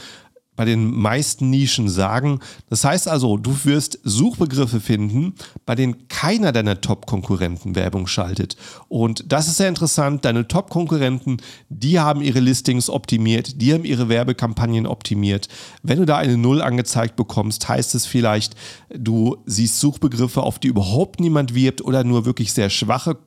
bei 0.60 0.65
den 0.65 0.93
meisten 0.93 1.50
Nischen 1.50 1.88
sagen. 1.88 2.41
Das 2.69 2.84
heißt 2.84 3.08
also, 3.08 3.38
du 3.38 3.56
wirst 3.63 3.98
Suchbegriffe 4.04 4.82
finden, 4.82 5.36
bei 5.65 5.74
denen 5.74 6.10
keiner 6.10 6.52
deiner 6.52 6.82
Top-Konkurrenten 6.82 7.78
Werbung 7.78 8.08
schaltet. 8.08 8.58
Und 8.89 9.32
das 9.32 9.48
ist 9.48 9.56
sehr 9.56 9.69
interessant. 9.69 10.26
Deine 10.26 10.50
Top-Konkurrenten, 10.50 11.38
die 11.69 12.02
haben 12.02 12.22
ihre 12.22 12.41
Listings 12.41 12.89
optimiert, 12.89 13.62
die 13.62 13.74
haben 13.74 13.86
ihre 13.86 14.10
Werbekampagnen 14.10 14.86
optimiert. 14.86 15.48
Wenn 15.82 16.00
du 16.00 16.06
da 16.06 16.17
eine 16.17 16.36
Null 16.36 16.62
angezeigt 16.62 17.15
bekommst, 17.15 17.69
heißt 17.69 17.95
es 17.95 18.06
vielleicht, 18.06 18.58
du 18.89 19.38
siehst 19.45 19.80
Suchbegriffe, 19.80 20.43
auf 20.43 20.60
die 20.60 20.67
überhaupt 20.67 21.22
niemand 21.22 21.56
wirbt 21.56 21.82
oder 21.82 22.04
nur 22.04 22.26
wirklich 22.26 22.52
sehr 22.52 22.69
schwache 22.69 23.17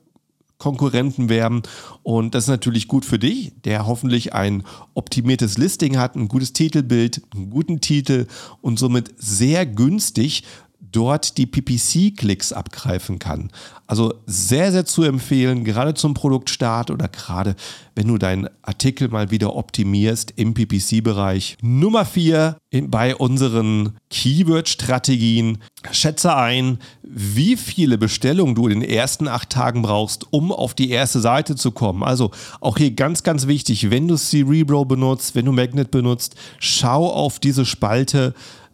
Konkurrenten 0.63 1.27
werben. 1.27 1.61
Und 2.03 2.33
das 2.35 2.45
ist 2.45 2.49
natürlich 2.49 2.87
gut 2.87 3.03
für 3.03 3.19
dich, 3.19 3.51
der 3.65 3.85
hoffentlich 3.85 4.33
ein 4.33 4.63
optimiertes 4.93 5.57
Listing 5.57 5.97
hat, 5.97 6.15
ein 6.15 6.29
gutes 6.29 6.53
Titelbild, 6.53 7.21
einen 7.35 7.49
guten 7.49 7.81
Titel 7.81 8.27
und 8.61 8.79
somit 8.79 9.13
sehr 9.17 9.65
günstig 9.65 10.43
dort 10.91 11.37
die 11.37 11.45
PPC-Klicks 11.45 12.53
abgreifen 12.53 13.19
kann. 13.19 13.49
Also 13.87 14.13
sehr, 14.25 14.71
sehr 14.71 14.85
zu 14.85 15.03
empfehlen, 15.03 15.63
gerade 15.63 15.93
zum 15.93 16.13
Produktstart 16.13 16.89
oder 16.91 17.07
gerade 17.07 17.55
wenn 17.95 18.07
du 18.07 18.17
deinen 18.17 18.49
Artikel 18.61 19.07
mal 19.09 19.29
wieder 19.29 19.55
optimierst 19.55 20.33
im 20.35 20.53
PPC-Bereich. 20.53 21.57
Nummer 21.61 22.05
vier 22.05 22.57
bei 22.71 23.15
unseren 23.15 23.97
Keyword-Strategien. 24.09 25.59
Schätze 25.91 26.35
ein, 26.35 26.79
wie 27.03 27.55
viele 27.57 27.97
Bestellungen 27.97 28.55
du 28.55 28.67
in 28.67 28.79
den 28.79 28.89
ersten 28.89 29.27
acht 29.27 29.49
Tagen 29.49 29.81
brauchst, 29.83 30.31
um 30.31 30.51
auf 30.51 30.73
die 30.73 30.89
erste 30.89 31.19
Seite 31.19 31.55
zu 31.55 31.71
kommen. 31.71 32.03
Also 32.03 32.31
auch 32.61 32.77
hier 32.77 32.91
ganz, 32.91 33.23
ganz 33.23 33.47
wichtig, 33.47 33.91
wenn 33.91 34.07
du 34.07 34.17
Cerebro 34.17 34.85
benutzt, 34.85 35.35
wenn 35.35 35.45
du 35.45 35.51
Magnet 35.51 35.91
benutzt, 35.91 36.35
schau 36.59 37.11
auf 37.11 37.39
diese 37.39 37.65
Spalte 37.65 38.33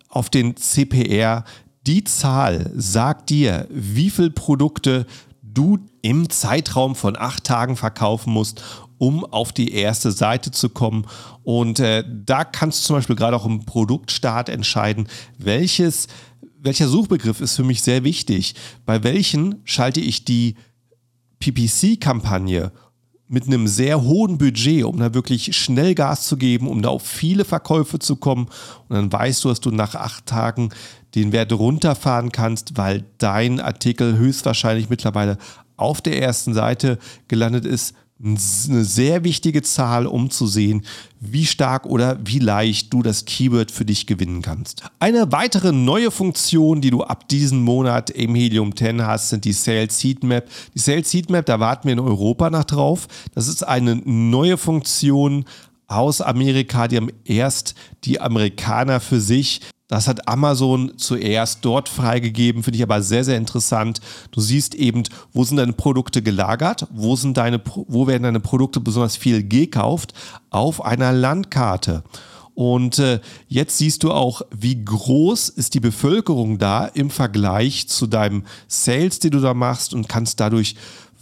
auf 0.09 0.29
den 0.29 0.55
CPR, 0.57 1.43
die 1.85 2.03
Zahl 2.03 2.71
sagt 2.75 3.29
dir, 3.29 3.67
wie 3.69 4.09
viele 4.09 4.31
Produkte 4.31 5.05
du 5.41 5.79
im 6.01 6.29
Zeitraum 6.29 6.95
von 6.95 7.17
acht 7.17 7.43
Tagen 7.43 7.75
verkaufen 7.75 8.31
musst, 8.31 8.63
um 8.97 9.25
auf 9.25 9.51
die 9.51 9.73
erste 9.73 10.11
Seite 10.11 10.51
zu 10.51 10.69
kommen. 10.69 11.05
Und 11.43 11.79
äh, 11.79 12.03
da 12.07 12.43
kannst 12.43 12.83
du 12.83 12.87
zum 12.87 12.95
Beispiel 12.97 13.15
gerade 13.15 13.35
auch 13.35 13.45
im 13.45 13.65
Produktstart 13.65 14.49
entscheiden, 14.49 15.07
welches, 15.37 16.07
welcher 16.59 16.87
Suchbegriff 16.87 17.41
ist 17.41 17.55
für 17.55 17.63
mich 17.63 17.81
sehr 17.81 18.03
wichtig. 18.03 18.55
Bei 18.85 19.03
welchen 19.03 19.61
schalte 19.63 20.01
ich 20.01 20.25
die 20.25 20.55
PPC-Kampagne 21.39 22.71
mit 23.29 23.45
einem 23.45 23.67
sehr 23.67 24.01
hohen 24.01 24.39
Budget, 24.39 24.83
um 24.83 24.99
da 24.99 25.13
wirklich 25.13 25.55
schnell 25.55 25.93
Gas 25.93 26.27
zu 26.27 26.35
geben, 26.35 26.67
um 26.67 26.81
da 26.81 26.89
auf 26.89 27.03
viele 27.03 27.45
Verkäufe 27.45 27.99
zu 27.99 28.15
kommen. 28.15 28.47
Und 28.89 28.95
dann 28.95 29.13
weißt 29.13 29.43
du, 29.43 29.49
dass 29.49 29.61
du 29.61 29.69
nach 29.69 29.93
acht 29.93 30.25
Tagen 30.25 30.69
den 31.13 31.31
Wert 31.31 31.53
runterfahren 31.53 32.31
kannst, 32.31 32.75
weil 32.77 33.05
dein 33.19 33.61
Artikel 33.61 34.17
höchstwahrscheinlich 34.17 34.89
mittlerweile 34.89 35.37
auf 35.77 36.01
der 36.01 36.19
ersten 36.21 36.55
Seite 36.55 36.97
gelandet 37.27 37.65
ist. 37.65 37.93
Eine 38.21 38.83
sehr 38.83 39.23
wichtige 39.23 39.61
Zahl, 39.61 40.05
um 40.05 40.29
zu 40.29 40.45
sehen, 40.45 40.85
wie 41.21 41.45
stark 41.45 41.85
oder 41.85 42.19
wie 42.25 42.39
leicht 42.39 42.91
du 42.91 43.01
das 43.01 43.23
Keyword 43.23 43.71
für 43.71 43.85
dich 43.85 44.07
gewinnen 44.07 44.41
kannst. 44.41 44.83
Eine 44.99 45.31
weitere 45.31 45.71
neue 45.71 46.11
Funktion, 46.11 46.81
die 46.81 46.89
du 46.89 47.01
ab 47.01 47.29
diesem 47.29 47.61
Monat 47.61 48.09
im 48.09 48.35
Helium 48.35 48.75
10 48.75 49.05
hast, 49.05 49.29
sind 49.29 49.45
die 49.45 49.53
Sales 49.53 50.03
Heatmap. 50.03 50.49
Die 50.75 50.79
Sales 50.79 51.13
Heatmap, 51.13 51.45
da 51.45 51.61
warten 51.61 51.87
wir 51.87 51.93
in 51.93 51.99
Europa 51.99 52.49
nach 52.49 52.65
drauf. 52.65 53.07
Das 53.35 53.47
ist 53.47 53.63
eine 53.63 53.95
neue 53.95 54.57
Funktion 54.57 55.45
aus 55.87 56.19
Amerika. 56.19 56.89
Die 56.89 56.97
haben 56.97 57.11
erst 57.23 57.73
die 58.03 58.19
Amerikaner 58.19 58.99
für 58.99 59.21
sich 59.21 59.61
das 59.89 60.07
hat 60.07 60.27
Amazon 60.27 60.93
zuerst 60.97 61.65
dort 61.65 61.89
freigegeben, 61.89 62.61
finde 62.63 62.77
ich 62.77 62.83
aber 62.83 63.01
sehr, 63.01 63.23
sehr 63.23 63.37
interessant. 63.37 63.99
Du 64.31 64.39
siehst 64.39 64.75
eben, 64.75 65.03
wo 65.33 65.43
sind 65.43 65.57
deine 65.57 65.73
Produkte 65.73 66.21
gelagert, 66.21 66.87
wo, 66.91 67.15
sind 67.15 67.35
deine, 67.37 67.59
wo 67.65 68.05
werden 68.05 68.23
deine 68.23 68.39
Produkte 68.39 68.79
besonders 68.79 69.17
viel 69.17 69.43
gekauft, 69.43 70.13
auf 70.51 70.85
einer 70.85 71.11
Landkarte. 71.11 72.03
Und 72.53 72.99
äh, 72.99 73.19
jetzt 73.47 73.79
siehst 73.79 74.03
du 74.03 74.11
auch, 74.11 74.43
wie 74.51 74.85
groß 74.85 75.49
ist 75.49 75.73
die 75.73 75.79
Bevölkerung 75.79 76.59
da 76.59 76.85
im 76.85 77.09
Vergleich 77.09 77.87
zu 77.87 78.05
deinem 78.05 78.43
Sales, 78.67 79.17
den 79.17 79.31
du 79.31 79.39
da 79.39 79.55
machst 79.55 79.95
und 79.95 80.07
kannst 80.07 80.39
dadurch 80.39 80.75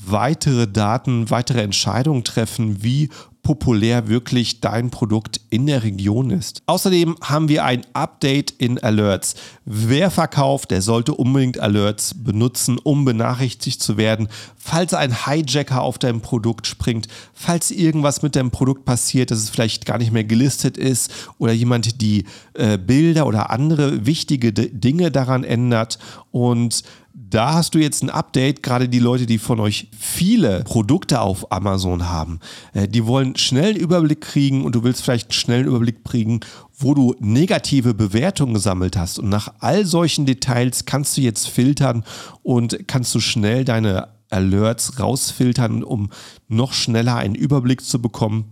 weitere 0.05 0.67
Daten, 0.67 1.29
weitere 1.29 1.61
Entscheidungen 1.61 2.25
treffen, 2.25 2.83
wie 2.83 3.09
populär 3.47 4.09
wirklich 4.09 4.59
dein 4.59 4.89
Produkt 4.89 5.39
in 5.49 5.67
der 5.67 5.83
Region 5.83 6.31
ist. 6.31 6.63
Außerdem 6.65 7.15
haben 7.21 7.47
wir 7.47 7.63
ein 7.63 7.85
Update 7.93 8.51
in 8.51 8.77
Alerts. 8.77 9.35
Wer 9.63 10.11
verkauft, 10.11 10.69
der 10.69 10.81
sollte 10.81 11.13
unbedingt 11.13 11.57
Alerts 11.57 12.13
benutzen, 12.13 12.77
um 12.77 13.05
benachrichtigt 13.05 13.81
zu 13.81 13.95
werden, 13.95 14.27
falls 14.57 14.93
ein 14.93 15.25
Hijacker 15.25 15.81
auf 15.81 15.97
dein 15.97 16.19
Produkt 16.19 16.67
springt, 16.67 17.07
falls 17.33 17.71
irgendwas 17.71 18.21
mit 18.21 18.35
deinem 18.35 18.51
Produkt 18.51 18.83
passiert, 18.83 19.31
dass 19.31 19.37
es 19.37 19.49
vielleicht 19.49 19.85
gar 19.85 19.97
nicht 19.97 20.11
mehr 20.11 20.25
gelistet 20.25 20.77
ist 20.77 21.09
oder 21.37 21.53
jemand 21.53 22.01
die 22.01 22.25
äh, 22.53 22.77
Bilder 22.77 23.25
oder 23.27 23.49
andere 23.49 24.05
wichtige 24.05 24.51
Dinge 24.51 25.09
daran 25.09 25.45
ändert 25.45 25.99
und 26.31 26.83
da 27.19 27.55
hast 27.55 27.73
du 27.73 27.79
jetzt 27.79 28.03
ein 28.03 28.11
Update, 28.11 28.61
gerade 28.61 28.87
die 28.87 28.99
Leute, 28.99 29.25
die 29.25 29.39
von 29.39 29.59
euch 29.59 29.89
viele 29.97 30.63
Produkte 30.63 31.19
auf 31.19 31.51
Amazon 31.51 32.07
haben, 32.07 32.39
äh, 32.73 32.87
die 32.87 33.07
wollen 33.07 33.35
schnell 33.35 33.71
einen 33.71 33.77
Überblick 33.77 34.21
kriegen 34.21 34.63
und 34.63 34.75
du 34.75 34.83
willst 34.83 35.01
vielleicht 35.01 35.27
einen 35.27 35.33
schnellen 35.33 35.65
Überblick 35.65 36.03
kriegen, 36.03 36.41
wo 36.77 36.93
du 36.93 37.15
negative 37.19 37.95
Bewertungen 37.95 38.53
gesammelt 38.53 38.95
hast. 38.95 39.17
Und 39.17 39.29
nach 39.29 39.51
all 39.59 39.85
solchen 39.85 40.27
Details 40.27 40.85
kannst 40.85 41.17
du 41.17 41.21
jetzt 41.21 41.49
filtern 41.49 42.03
und 42.43 42.87
kannst 42.87 43.15
du 43.15 43.19
schnell 43.19 43.65
deine 43.65 44.09
Alerts 44.29 44.99
rausfiltern, 44.99 45.83
um 45.83 46.09
noch 46.47 46.73
schneller 46.73 47.15
einen 47.15 47.35
Überblick 47.35 47.83
zu 47.83 47.99
bekommen. 47.99 48.45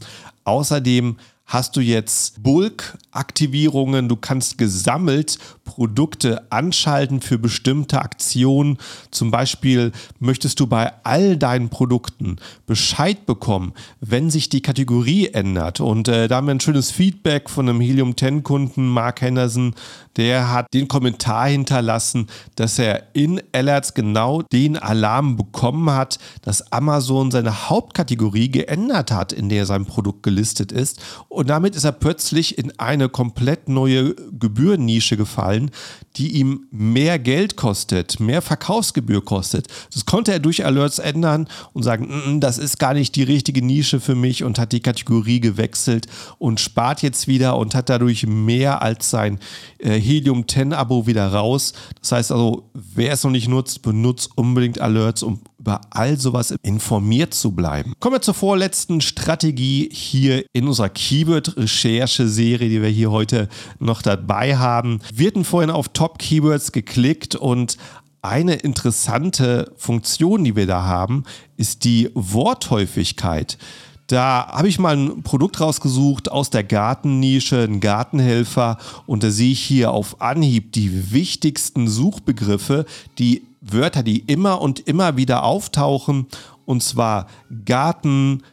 Außerdem 0.44 1.18
hast 1.46 1.76
du 1.76 1.82
jetzt 1.82 2.42
Bulk-Aktivierungen, 2.42 4.10
du 4.10 4.16
kannst 4.16 4.58
gesammelt 4.58 5.38
Produkte 5.64 6.52
anschalten 6.52 7.22
für 7.22 7.38
bestimmte 7.38 8.02
Aktionen. 8.02 8.78
Zum 9.12 9.30
Beispiel 9.32 9.92
möchtest 10.20 10.60
du 10.60 10.68
bei 10.68 10.94
all 11.04 11.38
deinen 11.38 11.70
Produkten 11.70 12.38
Bescheid 12.66 13.26
bekommen, 13.26 13.74
wenn 14.00 14.30
sich 14.30 14.50
die 14.50 14.62
Kategorie 14.62 15.28
ändert. 15.28 15.82
Und 15.82 16.08
äh, 16.08 16.28
da 16.28 16.38
haben 16.38 16.48
wir 16.48 16.56
ein 16.56 16.60
schönes 16.60 16.92
Feedback 16.92 17.50
von 17.50 17.70
einem 17.70 17.82
Helium 17.82 18.18
10 18.18 18.44
Kunden, 18.44 18.88
Mark 18.88 19.22
Henderson, 19.22 19.76
der 20.18 20.52
hat 20.52 20.74
den 20.74 20.88
Kommentar 20.88 21.48
hinterlassen, 21.48 22.28
dass 22.56 22.80
er 22.80 23.08
in 23.14 23.42
Alerts 23.52 23.94
genau 23.94 24.42
den 24.44 24.78
Alarm 24.78 25.36
bekommen 25.36 25.90
hat, 25.90 26.20
dass 26.42 26.72
Amazon 26.72 27.32
seine 27.32 27.70
Hauptkategorie 27.70 28.50
geändert 28.50 29.12
hat, 29.12 29.34
in 29.34 29.50
der 29.50 29.66
sein 29.66 29.86
Produkt 29.86 30.24
gelistet 30.24 30.72
ist. 30.72 31.02
Und 31.36 31.50
damit 31.50 31.76
ist 31.76 31.84
er 31.84 31.92
plötzlich 31.92 32.58
in 32.58 32.72
eine 32.80 33.10
komplett 33.10 33.68
neue 33.68 34.16
Gebührennische 34.40 35.18
gefallen, 35.18 35.70
die 36.16 36.30
ihm 36.40 36.66
mehr 36.72 37.20
Geld 37.20 37.58
kostet, 37.58 38.22
mehr 38.22 38.42
Verkaufsgebühr 38.42 39.24
kostet. 39.24 39.68
Das 39.94 40.06
konnte 40.06 40.32
er 40.32 40.40
durch 40.40 40.64
Alerts 40.64 40.98
ändern 40.98 41.50
und 41.74 41.84
sagen, 41.84 42.08
mm, 42.08 42.36
mm, 42.36 42.40
das 42.40 42.58
ist 42.58 42.80
gar 42.80 42.94
nicht 42.94 43.18
die 43.18 43.24
richtige 43.24 43.62
Nische 43.62 44.00
für 44.00 44.16
mich 44.16 44.46
und 44.46 44.58
hat 44.58 44.72
die 44.72 44.80
Kategorie 44.80 45.42
gewechselt 45.42 46.08
und 46.38 46.62
spart 46.62 47.02
jetzt 47.02 47.28
wieder 47.28 47.58
und 47.58 47.76
hat 47.76 47.90
dadurch 47.90 48.26
mehr 48.26 48.82
als 48.82 49.10
sein 49.10 49.40
äh, 49.80 50.00
Helium 50.00 50.48
10 50.48 50.72
Abo 50.72 51.06
wieder 51.06 51.28
raus. 51.28 51.74
Das 52.00 52.14
heißt 52.14 52.32
also, 52.32 52.70
wer 52.74 53.12
es 53.12 53.26
noch 53.26 53.32
nicht 53.32 53.50
nutzt, 53.50 53.82
benutzt 53.82 54.30
unbedingt 54.36 54.80
Alerts, 54.80 55.22
um 55.22 55.42
über 55.66 55.82
all 55.90 56.20
sowas 56.20 56.54
informiert 56.62 57.34
zu 57.34 57.54
bleiben. 57.54 57.94
Kommen 58.00 58.18
wir 58.18 58.22
zur 58.22 58.36
vorletzten 58.36 59.02
Strategie 59.02 59.90
hier 59.92 60.46
in 60.54 60.68
unserer 60.68 60.90
Keyword-Recherche-Serie, 60.90 62.70
die 62.70 62.84
wir 62.84 62.90
hier 62.90 63.10
heute 63.10 63.50
noch 63.80 64.04
dabei 64.04 64.58
haben. 64.58 65.00
Wir 65.12 65.26
hatten 65.26 65.44
vorhin 65.44 65.72
auf 65.72 65.90
Top-Keywords 65.90 66.72
geklickt 66.72 67.36
und 67.36 67.78
eine 68.22 68.54
interessante 68.54 69.72
Funktion, 69.76 70.44
die 70.44 70.56
wir 70.56 70.68
da 70.68 70.84
haben, 70.84 71.24
ist 71.58 71.84
die 71.84 72.12
Worthäufigkeit. 72.14 73.58
Da 74.06 74.48
habe 74.52 74.68
ich 74.68 74.78
mal 74.78 74.96
ein 74.96 75.24
Produkt 75.24 75.60
rausgesucht 75.60 76.32
aus 76.32 76.52
der 76.52 76.64
Gartennische, 76.64 77.64
ein 77.64 77.80
Gartenhelfer. 77.80 78.78
Und 79.08 79.24
da 79.24 79.32
sehe 79.32 79.52
ich 79.52 79.62
hier 79.62 79.92
auf 79.92 80.22
Anhieb 80.22 80.74
die 80.74 81.12
wichtigsten 81.12 81.88
Suchbegriffe, 81.88 82.86
die 83.18 83.42
Wörter, 83.72 84.04
die 84.04 84.20
immer 84.20 84.62
und 84.62 84.82
immer 84.82 85.18
wieder 85.18 85.44
auftauchen. 85.44 86.28
Und 86.66 86.84
zwar 86.84 87.28
Garten, 87.66 88.44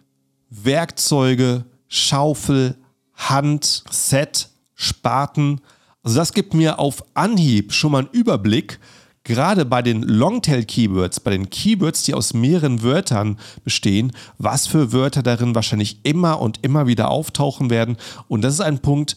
Werkzeuge, 0.51 1.65
Schaufel, 1.89 2.77
Hand, 3.15 3.85
Set, 3.91 4.49
Spaten. 4.75 5.61
Also 6.03 6.17
das 6.17 6.33
gibt 6.33 6.55
mir 6.55 6.79
auf 6.79 7.05
Anhieb 7.15 7.73
schon 7.73 7.93
mal 7.93 7.99
einen 8.01 8.09
Überblick, 8.13 8.81
gerade 9.25 9.65
bei 9.65 9.83
den 9.83 10.03
Longtail-Keywords, 10.03 11.21
bei 11.21 11.31
den 11.31 11.49
Keywords, 11.49 12.03
die 12.03 12.15
aus 12.15 12.35
mehreren 12.35 12.83
Wörtern 12.83 13.39
bestehen, 13.65 14.13
was 14.39 14.67
für 14.67 14.93
Wörter 14.93 15.23
darin 15.23 15.55
wahrscheinlich 15.55 16.01
immer 16.03 16.41
und 16.41 16.59
immer 16.63 16.87
wieder 16.87 17.11
auftauchen 17.11 17.71
werden. 17.71 17.97
Und 18.29 18.43
das 18.43 18.55
ist 18.55 18.61
ein 18.61 18.81
Punkt, 18.81 19.17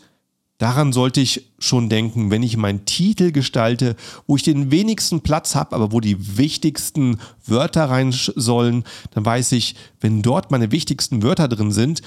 daran 0.57 0.93
sollte 0.93 1.21
ich 1.21 1.51
schon 1.59 1.89
denken, 1.89 2.31
wenn 2.31 2.43
ich 2.43 2.57
meinen 2.57 2.85
Titel 2.85 3.31
gestalte, 3.31 3.95
wo 4.27 4.35
ich 4.35 4.43
den 4.43 4.71
wenigsten 4.71 5.21
Platz 5.21 5.55
habe, 5.55 5.75
aber 5.75 5.91
wo 5.91 5.99
die 5.99 6.37
wichtigsten 6.37 7.19
Wörter 7.45 7.89
rein 7.89 8.11
sollen, 8.11 8.83
dann 9.11 9.25
weiß 9.25 9.51
ich, 9.53 9.75
wenn 9.99 10.21
dort 10.21 10.51
meine 10.51 10.71
wichtigsten 10.71 11.23
Wörter 11.23 11.47
drin 11.47 11.71
sind, 11.71 12.01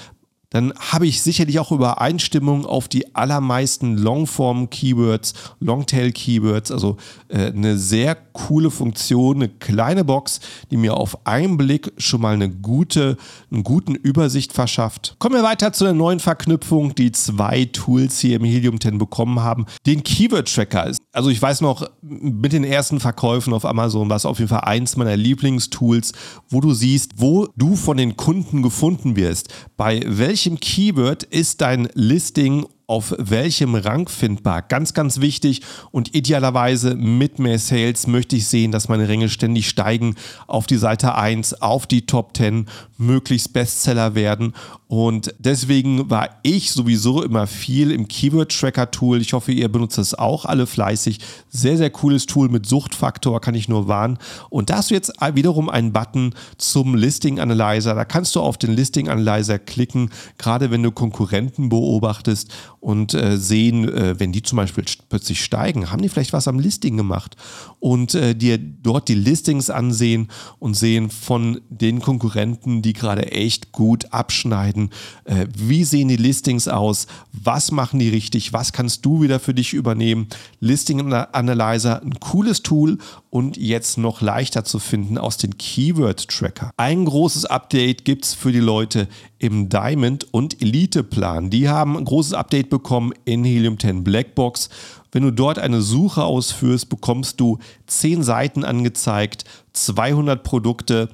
dann 0.49 0.73
habe 0.77 1.05
ich 1.05 1.21
sicherlich 1.21 1.59
auch 1.59 1.71
Übereinstimmung 1.71 2.65
auf 2.65 2.87
die 2.87 3.15
allermeisten 3.15 3.97
Longform-Keywords, 3.97 5.33
Longtail-Keywords, 5.59 6.71
also 6.71 6.97
äh, 7.27 7.51
eine 7.51 7.77
sehr 7.77 8.15
coole 8.33 8.71
Funktion, 8.71 9.37
eine 9.37 9.49
kleine 9.49 10.03
Box, 10.03 10.39
die 10.71 10.77
mir 10.77 10.97
auf 10.97 11.27
einen 11.27 11.57
Blick 11.57 11.91
schon 11.97 12.21
mal 12.21 12.33
eine 12.33 12.49
gute, 12.49 13.17
einen 13.51 13.63
guten 13.63 13.93
Übersicht 13.93 14.53
verschafft. 14.53 15.15
Kommen 15.19 15.35
wir 15.35 15.43
weiter 15.43 15.71
zu 15.71 15.83
der 15.83 15.93
neuen 15.93 16.19
Verknüpfung, 16.19 16.95
die 16.95 17.11
zwei 17.11 17.65
Tools 17.65 18.19
hier 18.19 18.37
im 18.37 18.45
Helium 18.45 18.81
10 18.81 18.97
bekommen 18.97 19.41
haben. 19.41 19.65
Den 19.85 20.03
Keyword-Tracker. 20.03 20.91
Also 21.11 21.29
ich 21.29 21.41
weiß 21.41 21.61
noch, 21.61 21.87
mit 22.01 22.53
den 22.53 22.63
ersten 22.63 22.99
Verkäufen 22.99 23.53
auf 23.53 23.65
Amazon 23.65 24.09
war 24.09 24.17
es 24.17 24.25
auf 24.25 24.39
jeden 24.39 24.49
Fall 24.49 24.61
eins 24.61 24.95
meiner 24.95 25.17
Lieblingstools, 25.17 26.13
wo 26.49 26.61
du 26.61 26.73
siehst, 26.73 27.13
wo 27.17 27.47
du 27.55 27.75
von 27.75 27.97
den 27.97 28.15
Kunden 28.15 28.63
gefunden 28.63 29.15
wirst, 29.15 29.53
bei 29.77 30.01
welchen 30.05 30.38
welchem 30.39 30.61
Keyword 30.61 31.23
ist 31.23 31.59
dein 31.59 31.89
Listing 31.95 32.65
auf 32.89 33.13
welchem 33.19 33.75
Rang 33.75 34.09
findbar. 34.09 34.63
Ganz, 34.63 34.95
ganz 34.95 35.21
wichtig 35.21 35.61
und 35.91 36.15
idealerweise 36.15 36.95
mit 36.95 37.37
mehr 37.37 37.59
Sales 37.59 38.07
möchte 38.07 38.35
ich 38.35 38.47
sehen, 38.47 38.71
dass 38.71 38.89
meine 38.89 39.07
Ränge 39.07 39.29
ständig 39.29 39.69
steigen 39.69 40.15
auf 40.47 40.65
die 40.65 40.77
Seite 40.77 41.13
1, 41.13 41.61
auf 41.61 41.85
die 41.85 42.07
Top 42.07 42.35
10, 42.35 42.65
möglichst 42.97 43.53
Bestseller 43.53 44.15
werden. 44.15 44.53
Und 44.87 45.35
deswegen 45.37 46.09
war 46.09 46.29
ich 46.41 46.71
sowieso 46.71 47.21
immer 47.21 47.45
viel 47.45 47.91
im 47.91 48.07
Keyword-Tracker-Tool. 48.07 49.21
Ich 49.21 49.33
hoffe, 49.33 49.51
ihr 49.51 49.71
benutzt 49.71 49.99
es 49.99 50.15
auch 50.15 50.45
alle 50.45 50.65
fleißig. 50.65 51.19
Sehr, 51.47 51.77
sehr 51.77 51.91
cooles 51.91 52.25
Tool 52.25 52.49
mit 52.49 52.65
Suchtfaktor, 52.65 53.39
kann 53.39 53.53
ich 53.53 53.69
nur 53.69 53.87
warnen. 53.87 54.17
Und 54.49 54.71
da 54.71 54.77
hast 54.77 54.89
du 54.89 54.95
jetzt 54.95 55.13
wiederum 55.33 55.69
einen 55.69 55.93
Button 55.93 56.33
zum 56.57 56.95
Listing 56.95 57.39
Analyzer. 57.39 57.93
Da 57.93 58.03
kannst 58.03 58.35
du 58.35 58.41
auf 58.41 58.57
den 58.57 58.71
Listing 58.71 59.09
Analyzer 59.09 59.59
klicken, 59.59 60.09
gerade 60.39 60.71
wenn 60.71 60.81
du 60.81 60.91
Konkurrenten 60.91 61.69
beobachtest 61.69 62.51
und 62.79 63.13
äh, 63.13 63.37
sehen, 63.37 63.87
äh, 63.89 64.19
wenn 64.19 64.31
die 64.31 64.41
zum 64.41 64.57
Beispiel 64.57 64.85
plötzlich 65.09 65.43
steigen, 65.43 65.91
haben 65.91 66.01
die 66.01 66.09
vielleicht 66.09 66.33
was 66.33 66.47
am 66.47 66.59
Listing 66.59 66.97
gemacht 66.97 67.35
und 67.79 68.13
äh, 68.13 68.35
dir 68.35 68.57
dort 68.57 69.07
die 69.07 69.15
Listings 69.15 69.69
ansehen 69.69 70.29
und 70.59 70.75
sehen 70.75 71.09
von 71.09 71.61
den 71.69 72.01
Konkurrenten, 72.01 72.81
die 72.81 72.93
gerade 72.93 73.31
echt 73.31 73.71
gut 73.71 74.11
abschneiden, 74.11 74.89
äh, 75.25 75.47
wie 75.55 75.83
sehen 75.83 76.09
die 76.09 76.17
Listings 76.17 76.67
aus, 76.67 77.07
was 77.31 77.71
machen 77.71 77.99
die 77.99 78.09
richtig, 78.09 78.53
was 78.53 78.73
kannst 78.73 79.05
du 79.05 79.21
wieder 79.21 79.39
für 79.39 79.53
dich 79.53 79.73
übernehmen. 79.73 80.27
Listing 80.59 81.13
Analyzer, 81.13 82.01
ein 82.01 82.19
cooles 82.19 82.61
Tool 82.63 82.97
und 83.29 83.57
jetzt 83.57 83.97
noch 83.97 84.21
leichter 84.21 84.63
zu 84.63 84.79
finden 84.79 85.17
aus 85.17 85.37
den 85.37 85.57
Keyword 85.57 86.27
Tracker. 86.27 86.71
Ein 86.77 87.05
großes 87.05 87.45
Update 87.45 88.03
gibt 88.05 88.25
es 88.25 88.33
für 88.33 88.51
die 88.51 88.59
Leute 88.59 89.07
im 89.37 89.69
Diamond 89.69 90.33
und 90.33 90.61
Elite 90.61 91.03
Plan. 91.03 91.49
Die 91.49 91.69
haben 91.69 91.97
ein 91.97 92.05
großes 92.05 92.33
Update 92.33 92.69
bekommen 92.69 93.13
in 93.25 93.43
Helium 93.43 93.79
10 93.79 94.03
Blackbox. 94.03 94.69
Wenn 95.11 95.23
du 95.23 95.31
dort 95.31 95.59
eine 95.59 95.81
Suche 95.81 96.23
ausführst, 96.23 96.89
bekommst 96.89 97.39
du 97.39 97.59
10 97.87 98.23
Seiten 98.23 98.63
angezeigt, 98.63 99.45
200 99.73 100.43
Produkte. 100.43 101.09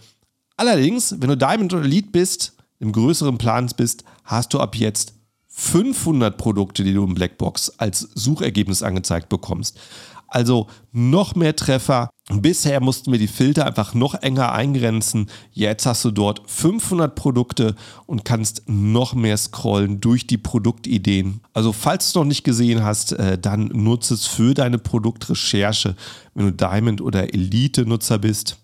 Allerdings, 0.58 1.16
wenn 1.20 1.30
du 1.30 1.38
Diamond 1.38 1.74
oder 1.74 1.84
Elite 1.84 2.10
bist, 2.12 2.58
im 2.80 2.92
größeren 2.92 3.38
Plan 3.38 3.70
bist, 3.78 4.04
hast 4.24 4.54
du 4.54 4.60
ab 4.60 4.76
jetzt 4.76 5.14
500 5.48 6.38
Produkte, 6.38 6.84
die 6.84 6.94
du 6.94 7.04
im 7.04 7.14
Blackbox 7.14 7.70
als 7.78 8.10
Suchergebnis 8.14 8.84
angezeigt 8.84 9.30
bekommst. 9.30 9.80
Also 10.28 10.68
noch 10.92 11.36
mehr 11.36 11.56
Treffer. 11.56 12.10
Bisher 12.32 12.82
mussten 12.82 13.12
wir 13.12 13.20
die 13.20 13.28
Filter 13.28 13.68
einfach 13.68 13.94
noch 13.94 14.16
enger 14.16 14.52
eingrenzen. 14.52 15.30
Jetzt 15.52 15.86
hast 15.86 16.04
du 16.06 16.10
dort 16.10 16.42
500 16.50 17.14
Produkte 17.14 17.76
und 18.08 18.26
kannst 18.26 18.64
noch 18.66 19.14
mehr 19.14 19.38
scrollen 19.38 20.02
durch 20.02 20.26
die 20.26 20.40
Produktideen. 20.40 21.42
Also 21.54 21.72
falls 21.72 22.06
du 22.06 22.10
es 22.10 22.16
noch 22.16 22.28
nicht 22.28 22.44
gesehen 22.44 22.84
hast, 22.84 23.12
äh, 23.12 23.38
dann 23.38 23.68
nutze 23.68 24.16
es 24.16 24.26
für 24.26 24.56
deine 24.56 24.80
Produktrecherche, 24.80 25.96
wenn 26.34 26.48
du 26.48 26.52
Diamond 26.52 27.00
oder 27.00 27.32
Elite-Nutzer 27.32 28.18
bist. 28.18 28.58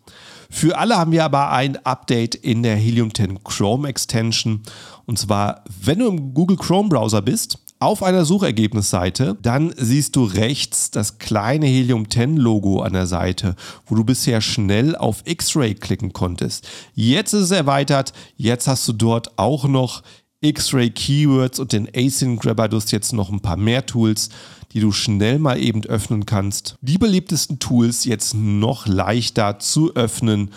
Für 0.49 0.79
alle 0.79 0.97
haben 0.97 1.11
wir 1.11 1.23
aber 1.23 1.51
ein 1.51 1.77
Update 1.85 2.33
in 2.33 2.63
der 2.63 2.75
Helium 2.75 3.13
10 3.13 3.43
Chrome 3.43 3.87
Extension. 3.87 4.61
Und 5.05 5.19
zwar, 5.19 5.63
wenn 5.81 5.99
du 5.99 6.07
im 6.07 6.33
Google 6.33 6.57
Chrome 6.57 6.89
Browser 6.89 7.21
bist, 7.21 7.59
auf 7.81 8.03
einer 8.03 8.25
Suchergebnisseite, 8.25 9.37
dann 9.41 9.73
siehst 9.75 10.15
du 10.15 10.23
rechts 10.23 10.91
das 10.91 11.17
kleine 11.17 11.65
Helium 11.65 12.09
10 12.09 12.37
Logo 12.37 12.81
an 12.81 12.93
der 12.93 13.07
Seite, 13.07 13.55
wo 13.87 13.95
du 13.95 14.03
bisher 14.03 14.39
schnell 14.39 14.95
auf 14.95 15.23
X-Ray 15.25 15.73
klicken 15.73 16.13
konntest. 16.13 16.67
Jetzt 16.93 17.33
ist 17.33 17.45
es 17.45 17.51
erweitert, 17.51 18.13
jetzt 18.37 18.67
hast 18.67 18.87
du 18.87 18.93
dort 18.93 19.37
auch 19.39 19.65
noch 19.65 20.03
X-Ray 20.41 20.91
Keywords 20.91 21.59
und 21.59 21.73
den 21.73 21.87
Async 21.91 22.41
Grabber. 22.41 22.67
Du 22.67 22.77
hast 22.77 22.91
jetzt 22.91 23.13
noch 23.13 23.31
ein 23.31 23.41
paar 23.41 23.57
mehr 23.57 23.85
Tools, 23.85 24.29
die 24.73 24.79
du 24.79 24.91
schnell 24.91 25.39
mal 25.39 25.59
eben 25.59 25.83
öffnen 25.85 26.27
kannst. 26.27 26.75
Die 26.81 26.99
beliebtesten 26.99 27.57
Tools 27.57 28.05
jetzt 28.05 28.35
noch 28.35 28.85
leichter 28.85 29.57
zu 29.57 29.95
öffnen 29.95 30.51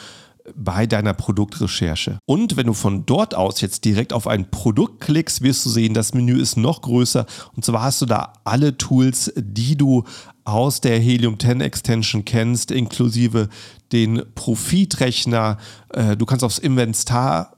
bei 0.54 0.86
deiner 0.86 1.14
Produktrecherche. 1.14 2.18
Und 2.26 2.56
wenn 2.56 2.66
du 2.66 2.74
von 2.74 3.06
dort 3.06 3.34
aus 3.34 3.60
jetzt 3.60 3.84
direkt 3.84 4.12
auf 4.12 4.26
ein 4.26 4.50
Produkt 4.50 5.00
klickst, 5.00 5.42
wirst 5.42 5.64
du 5.64 5.70
sehen, 5.70 5.94
das 5.94 6.14
Menü 6.14 6.40
ist 6.40 6.56
noch 6.56 6.82
größer. 6.82 7.26
Und 7.56 7.64
zwar 7.64 7.82
hast 7.82 8.02
du 8.02 8.06
da 8.06 8.34
alle 8.44 8.76
Tools, 8.76 9.32
die 9.36 9.76
du 9.76 10.04
aus 10.44 10.80
der 10.80 10.98
Helium 11.00 11.38
10 11.38 11.62
Extension 11.62 12.24
kennst, 12.24 12.70
inklusive 12.70 13.48
den 13.92 14.22
Profitrechner. 14.34 15.58
Äh, 15.90 16.16
du 16.16 16.26
kannst 16.26 16.44
aufs 16.44 16.58
Inventar 16.58 17.53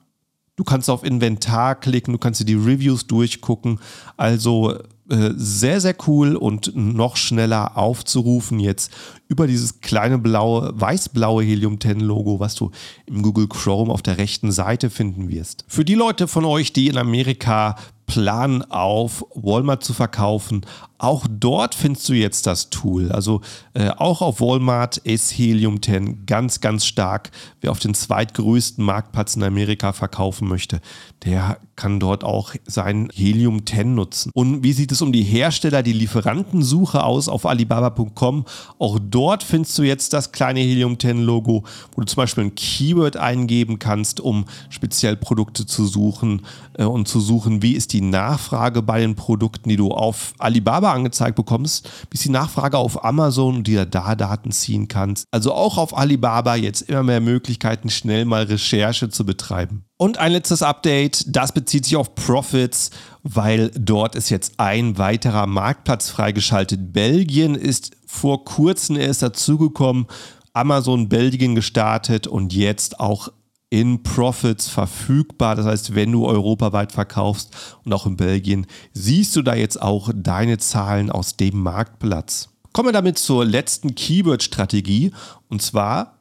Du 0.57 0.65
kannst 0.65 0.89
auf 0.89 1.05
Inventar 1.05 1.75
klicken, 1.75 2.13
du 2.13 2.19
kannst 2.19 2.41
dir 2.41 2.47
die 2.47 2.55
Reviews 2.55 3.07
durchgucken. 3.07 3.79
Also 4.17 4.75
äh, 5.09 5.33
sehr, 5.37 5.81
sehr 5.83 5.95
cool 6.09 6.35
und 6.35 6.75
noch 6.75 7.17
schneller 7.17 7.77
aufzurufen 7.77 8.59
jetzt 8.59 8.91
über 9.29 9.47
dieses 9.47 9.81
kleine 9.81 10.19
blaue, 10.19 10.73
weiß-blaue 10.75 11.45
Helium 11.45 11.79
10 11.79 12.01
Logo, 12.01 12.41
was 12.41 12.55
du 12.55 12.71
im 13.05 13.23
Google 13.23 13.49
Chrome 13.49 13.93
auf 13.93 14.01
der 14.03 14.17
rechten 14.19 14.51
Seite 14.51 14.89
finden 14.89 15.29
wirst. 15.29 15.65
Für 15.69 15.85
die 15.85 15.95
Leute 15.95 16.27
von 16.27 16.45
euch, 16.45 16.73
die 16.73 16.89
in 16.89 16.97
Amerika 16.97 17.77
planen, 18.07 18.63
auf 18.63 19.25
Walmart 19.35 19.85
zu 19.85 19.93
verkaufen, 19.93 20.65
auch 20.99 21.27
dort 21.29 21.75
findest 21.75 22.09
du 22.09 22.15
jetzt 22.15 22.47
das 22.47 22.71
Tool. 22.71 23.13
Also 23.13 23.43
äh, 23.75 23.91
auch 23.91 24.23
auf 24.23 24.41
Walmart 24.41 24.97
ist 24.99 25.31
Helium 25.33 25.83
10 25.83 26.25
ganz, 26.27 26.61
ganz 26.61 26.87
stark. 26.87 27.31
Wer 27.61 27.71
auf 27.71 27.79
den 27.79 27.95
zweitgrößten 27.95 28.85
Marktplatz 28.85 29.37
in 29.37 29.43
Amerika 29.43 29.93
verkaufen 29.93 30.49
möchte, 30.49 30.81
der 31.25 31.59
kann 31.77 32.01
dort 32.01 32.25
auch 32.25 32.55
sein 32.65 33.11
Helium 33.13 33.67
10 33.67 33.95
nutzen. 33.95 34.31
Und 34.33 34.63
wie 34.63 34.73
sieht 34.73 34.93
es 34.93 35.03
um 35.03 35.13
die 35.13 35.23
Hersteller, 35.23 35.83
die 35.83 35.93
Lieferantensuche 35.93 37.05
aus 37.05 37.29
auf 37.29 37.45
Alibaba.com? 37.45 38.47
Auch 38.79 38.99
dort 38.99 39.43
findest 39.43 39.77
du 39.79 39.83
jetzt 39.83 40.15
das 40.15 40.33
kleine 40.33 40.61
Helium 40.61 40.99
10 40.99 41.23
Logo, 41.23 41.65
wo 41.95 42.01
du 42.01 42.07
zum 42.07 42.23
Beispiel 42.23 42.45
ein 42.45 42.55
Keyword 42.55 43.19
eingeben 43.19 43.79
kannst, 43.79 44.21
um 44.21 44.47
speziell 44.71 45.17
Produkte 45.17 45.67
zu 45.67 45.87
suchen 45.87 46.43
äh, 46.79 46.85
und 46.85 47.07
zu 47.07 47.21
suchen, 47.21 47.63
wie 47.63 47.73
ist 47.73 47.93
die 47.93 48.01
Nachfrage 48.01 48.81
bei 48.81 49.01
den 49.01 49.15
Produkten, 49.15 49.69
die 49.69 49.77
du 49.77 49.91
auf 49.91 50.33
Alibaba 50.39 50.86
Alibaba 50.87 50.93
angezeigt 50.93 51.37
bekommst, 51.37 51.89
bis 52.11 52.21
die 52.21 52.31
Nachfrage 52.31 52.79
auf 52.79 53.05
Amazon 53.05 53.57
und 53.57 53.67
dir 53.67 53.85
da 53.85 54.15
Daten 54.15 54.53
ziehen 54.53 54.89
kannst. 54.89 55.27
Also 55.31 55.53
auch 55.53 55.79
auf 55.79 55.97
Alibaba 55.97 56.55
jetzt 56.55 56.83
immer 56.83 57.03
mehr 57.03 57.21
Möglichkeiten, 57.21 57.91
schnell 57.91 58.25
mal 58.25 58.45
Recherche 58.45 59.09
zu 59.09 59.25
betreiben. 59.27 59.85
Und 59.99 60.19
ein 60.19 60.33
letztes 60.33 60.63
Update, 60.63 61.25
das 61.29 61.53
bezieht 61.53 61.87
sich 61.87 61.97
auf 61.97 62.15
Profits, 62.15 62.91
weil 63.23 63.71
dort 63.71 64.15
ist 64.15 64.31
jetzt 64.31 64.55
ein 64.59 64.99
weiterer 64.99 65.47
Marktplatz 65.47 66.11
freigeschaltet. 66.11 66.93
Belgien 66.93 67.55
ist 67.55 67.93
vor 68.07 68.45
kurzem 68.45 68.97
erst 68.97 69.23
dazugekommen, 69.23 70.07
Amazon 70.53 71.09
Belgien 71.09 71.55
gestartet 71.55 72.27
und 72.27 72.55
jetzt 72.55 73.01
auch 73.01 73.29
in 73.71 74.03
Profits 74.03 74.69
verfügbar. 74.69 75.57
Das 75.57 75.67
heißt, 75.67 75.95
wenn 75.95 76.13
du 76.13 76.27
europaweit 76.27 76.93
verkaufst 76.93 77.55
und 77.85 77.93
auch 77.93 78.07
in 78.07 78.17
Belgien, 78.17 78.67
siehst 78.93 79.35
du 79.37 79.43
da 79.43 79.55
jetzt 79.55 79.81
auch 79.81 80.11
deine 80.15 80.59
Zahlen 80.59 81.11
aus 81.11 81.37
dem 81.37 81.61
Marktplatz. 81.61 82.51
Kommen 82.73 82.89
wir 82.89 82.93
damit 82.93 83.19
zur 83.19 83.45
letzten 83.45 83.95
Keyword-Strategie. 83.95 85.13
Und 85.49 85.63
zwar 85.63 86.19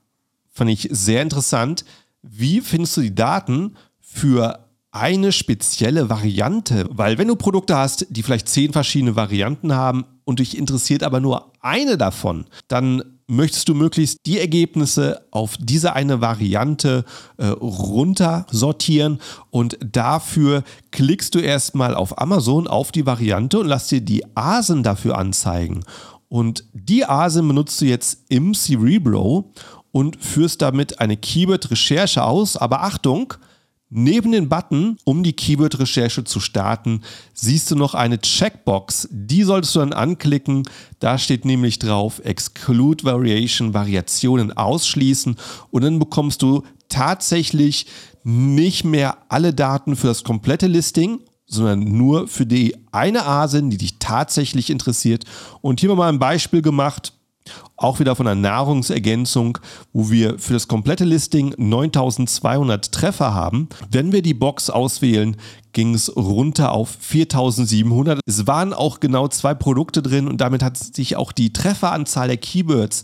fand 0.51 0.71
ich 0.71 0.87
sehr 0.91 1.21
interessant, 1.21 1.85
wie 2.21 2.61
findest 2.61 2.97
du 2.97 3.01
die 3.01 3.13
Daten 3.13 3.75
für 3.99 4.65
eine 4.91 5.33
spezielle 5.33 6.09
Variante, 6.09 6.87
weil 6.89 7.17
wenn 7.17 7.27
du 7.27 7.35
Produkte 7.35 7.75
hast, 7.75 8.07
die 8.09 8.23
vielleicht 8.23 8.47
zehn 8.47 8.71
verschiedene 8.71 9.17
Varianten 9.17 9.73
haben 9.73 10.05
und 10.23 10.39
dich 10.39 10.57
interessiert 10.57 11.03
aber 11.03 11.19
nur 11.19 11.51
eine 11.59 11.97
davon, 11.97 12.45
dann 12.69 13.14
möchtest 13.27 13.67
du 13.69 13.73
möglichst 13.73 14.19
die 14.25 14.39
Ergebnisse 14.39 15.25
auf 15.31 15.55
diese 15.59 15.93
eine 15.93 16.21
Variante 16.21 17.05
äh, 17.37 17.47
runter 17.47 18.45
sortieren 18.51 19.19
und 19.49 19.77
dafür 19.83 20.63
klickst 20.91 21.33
du 21.35 21.39
erstmal 21.39 21.95
auf 21.95 22.19
Amazon 22.19 22.67
auf 22.67 22.91
die 22.91 23.05
Variante 23.05 23.59
und 23.59 23.67
lass 23.67 23.87
dir 23.87 24.01
die 24.01 24.23
Asen 24.35 24.83
dafür 24.83 25.17
anzeigen. 25.17 25.83
Und 26.27 26.65
die 26.73 27.05
Asen 27.05 27.47
benutzt 27.47 27.81
du 27.81 27.85
jetzt 27.85 28.25
im 28.29 28.53
Cerebro 28.53 29.53
und 29.91 30.21
führst 30.21 30.61
damit 30.61 30.99
eine 30.99 31.15
Keyword-Recherche 31.15 32.23
aus. 32.23 32.57
Aber 32.57 32.83
Achtung, 32.83 33.33
Neben 33.89 34.31
den 34.31 34.49
Button, 34.49 34.97
um 35.03 35.21
die 35.21 35.33
Keyword-Recherche 35.33 36.23
zu 36.23 36.39
starten, 36.39 37.01
siehst 37.33 37.69
du 37.69 37.75
noch 37.75 37.93
eine 37.93 38.19
Checkbox. 38.19 39.07
Die 39.11 39.43
solltest 39.43 39.75
du 39.75 39.79
dann 39.79 39.93
anklicken. 39.93 40.67
Da 40.99 41.17
steht 41.17 41.45
nämlich 41.45 41.77
drauf 41.77 42.19
Exclude 42.23 43.03
Variation, 43.03 43.75
Variationen 43.75 44.51
ausschließen. 44.51 45.35
Und 45.69 45.83
dann 45.83 45.99
bekommst 45.99 46.41
du 46.41 46.63
tatsächlich 46.89 47.85
nicht 48.23 48.85
mehr 48.85 49.17
alle 49.29 49.53
Daten 49.53 49.95
für 49.95 50.07
das 50.07 50.23
komplette 50.23 50.65
Listing, 50.65 51.19
sondern 51.45 51.83
nur 51.83 52.27
für 52.27 52.47
die 52.47 52.75
eine 52.91 53.25
ASIN, 53.25 53.69
die 53.69 53.77
dich 53.77 53.99
tatsächlich 53.99 54.71
interessiert. 54.71 55.25
Und 55.61 55.79
hier 55.79 55.93
mal 55.93 56.09
ein 56.09 56.17
Beispiel 56.17 56.63
gemacht 56.63 57.13
auch 57.77 57.99
wieder 57.99 58.15
von 58.15 58.27
einer 58.27 58.39
Nahrungsergänzung, 58.39 59.57
wo 59.93 60.09
wir 60.09 60.39
für 60.39 60.53
das 60.53 60.67
komplette 60.67 61.03
Listing 61.03 61.53
9200 61.57 62.91
Treffer 62.91 63.33
haben. 63.33 63.69
Wenn 63.91 64.11
wir 64.11 64.21
die 64.21 64.33
Box 64.33 64.69
auswählen, 64.69 65.37
ging 65.73 65.93
es 65.93 66.15
runter 66.15 66.71
auf 66.71 66.95
4700. 66.99 68.21
Es 68.25 68.47
waren 68.47 68.73
auch 68.73 69.01
genau 69.01 69.27
zwei 69.27 69.53
Produkte 69.53 70.01
drin 70.01 70.27
und 70.27 70.39
damit 70.39 70.63
hat 70.63 70.77
sich 70.77 71.17
auch 71.17 71.31
die 71.31 71.51
Trefferanzahl 71.51 72.29
der 72.29 72.37
Keywords 72.37 73.03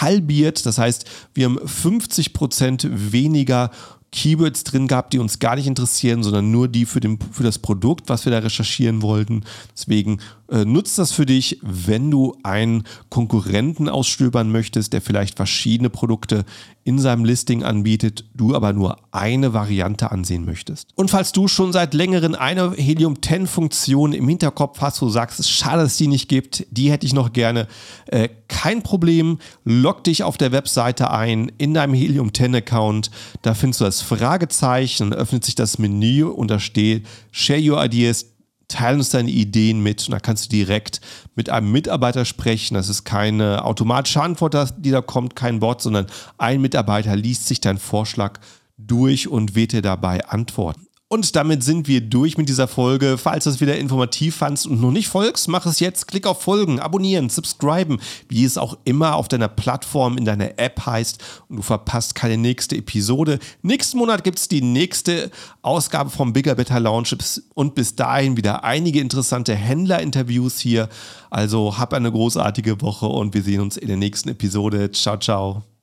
halbiert. 0.00 0.66
Das 0.66 0.78
heißt, 0.78 1.04
wir 1.34 1.46
haben 1.46 1.60
50 1.66 2.32
Prozent 2.32 2.88
weniger 2.90 3.70
Keywords 4.10 4.64
drin 4.64 4.88
gehabt, 4.88 5.12
die 5.12 5.18
uns 5.18 5.38
gar 5.38 5.56
nicht 5.56 5.66
interessieren, 5.66 6.22
sondern 6.22 6.50
nur 6.50 6.68
die 6.68 6.86
für, 6.86 7.00
den, 7.00 7.18
für 7.30 7.42
das 7.42 7.58
Produkt, 7.58 8.08
was 8.08 8.24
wir 8.24 8.32
da 8.32 8.38
recherchieren 8.38 9.02
wollten. 9.02 9.44
Deswegen 9.76 10.18
äh, 10.50 10.64
nutzt 10.64 10.98
das 10.98 11.12
für 11.12 11.26
dich, 11.26 11.58
wenn 11.62 12.10
du 12.10 12.36
einen 12.42 12.84
Konkurrenten 13.10 13.88
ausstöbern 13.88 14.50
möchtest, 14.50 14.92
der 14.92 15.02
vielleicht 15.02 15.36
verschiedene 15.36 15.90
Produkte 15.90 16.44
in 16.84 16.98
seinem 16.98 17.26
Listing 17.26 17.64
anbietet, 17.64 18.24
du 18.34 18.54
aber 18.54 18.72
nur 18.72 18.96
eine 19.12 19.52
Variante 19.52 20.10
ansehen 20.10 20.46
möchtest. 20.46 20.88
Und 20.94 21.10
falls 21.10 21.32
du 21.32 21.46
schon 21.46 21.72
seit 21.72 21.92
längerem 21.92 22.34
eine 22.34 22.72
Helium 22.72 23.20
10 23.20 23.46
Funktion 23.46 24.14
im 24.14 24.26
Hinterkopf 24.26 24.80
hast, 24.80 25.02
wo 25.02 25.06
du 25.06 25.12
sagst, 25.12 25.38
es 25.38 25.46
ist 25.46 25.52
schade, 25.52 25.82
dass 25.82 25.92
es 25.92 25.98
die 25.98 26.06
nicht 26.06 26.28
gibt, 26.28 26.66
die 26.70 26.90
hätte 26.90 27.04
ich 27.04 27.12
noch 27.12 27.34
gerne, 27.34 27.66
äh, 28.06 28.30
kein 28.48 28.82
Problem, 28.82 29.38
log 29.64 30.02
dich 30.04 30.22
auf 30.22 30.38
der 30.38 30.50
Webseite 30.52 31.10
ein 31.10 31.52
in 31.58 31.74
deinem 31.74 31.92
Helium 31.92 32.32
10 32.32 32.54
Account, 32.54 33.10
da 33.42 33.52
findest 33.52 33.82
du 33.82 33.84
das 33.84 34.00
Fragezeichen, 34.00 35.12
öffnet 35.12 35.44
sich 35.44 35.56
das 35.56 35.78
Menü 35.78 36.24
und 36.24 36.50
da 36.50 36.58
steht 36.58 37.06
Share 37.32 37.60
Your 37.60 37.84
Ideas, 37.84 38.24
teile 38.68 38.98
uns 38.98 39.10
deine 39.10 39.30
Ideen 39.30 39.82
mit 39.82 40.06
und 40.06 40.12
da 40.12 40.20
kannst 40.20 40.46
du 40.46 40.48
direkt 40.50 41.00
mit 41.34 41.50
einem 41.50 41.72
Mitarbeiter 41.72 42.24
sprechen. 42.24 42.74
Das 42.74 42.88
ist 42.88 43.04
keine 43.04 43.64
automatische 43.64 44.22
Antwort, 44.22 44.74
die 44.78 44.90
da 44.90 45.00
kommt, 45.00 45.34
kein 45.34 45.60
Bot, 45.60 45.82
sondern 45.82 46.06
ein 46.36 46.60
Mitarbeiter 46.60 47.16
liest 47.16 47.46
sich 47.46 47.60
deinen 47.60 47.78
Vorschlag 47.78 48.38
durch 48.76 49.28
und 49.28 49.54
wird 49.54 49.72
dir 49.72 49.82
dabei 49.82 50.24
antworten. 50.26 50.87
Und 51.10 51.36
damit 51.36 51.64
sind 51.64 51.88
wir 51.88 52.02
durch 52.02 52.36
mit 52.36 52.50
dieser 52.50 52.68
Folge. 52.68 53.16
Falls 53.16 53.44
du 53.44 53.50
es 53.50 53.62
wieder 53.62 53.78
informativ 53.78 54.36
fandst 54.36 54.66
und 54.66 54.82
noch 54.82 54.90
nicht 54.90 55.08
folgst, 55.08 55.48
mach 55.48 55.64
es 55.64 55.80
jetzt. 55.80 56.06
Klick 56.06 56.26
auf 56.26 56.42
Folgen, 56.42 56.80
abonnieren, 56.80 57.30
subscriben, 57.30 57.98
wie 58.28 58.44
es 58.44 58.58
auch 58.58 58.76
immer 58.84 59.16
auf 59.16 59.26
deiner 59.26 59.48
Plattform 59.48 60.18
in 60.18 60.26
deiner 60.26 60.58
App 60.58 60.84
heißt. 60.84 61.24
Und 61.48 61.56
du 61.56 61.62
verpasst 61.62 62.14
keine 62.14 62.36
nächste 62.36 62.76
Episode. 62.76 63.38
Nächsten 63.62 63.96
Monat 63.96 64.22
gibt 64.22 64.38
es 64.38 64.48
die 64.48 64.60
nächste 64.60 65.30
Ausgabe 65.62 66.10
vom 66.10 66.34
Bigger 66.34 66.54
Better 66.54 66.78
Launch. 66.78 67.16
Und 67.54 67.74
bis 67.74 67.96
dahin 67.96 68.36
wieder 68.36 68.64
einige 68.64 69.00
interessante 69.00 69.54
Händlerinterviews 69.54 70.58
hier. 70.58 70.90
Also 71.30 71.78
hab 71.78 71.94
eine 71.94 72.12
großartige 72.12 72.82
Woche 72.82 73.06
und 73.06 73.32
wir 73.32 73.42
sehen 73.42 73.62
uns 73.62 73.78
in 73.78 73.88
der 73.88 73.96
nächsten 73.96 74.28
Episode. 74.28 74.90
Ciao, 74.90 75.16
ciao. 75.16 75.68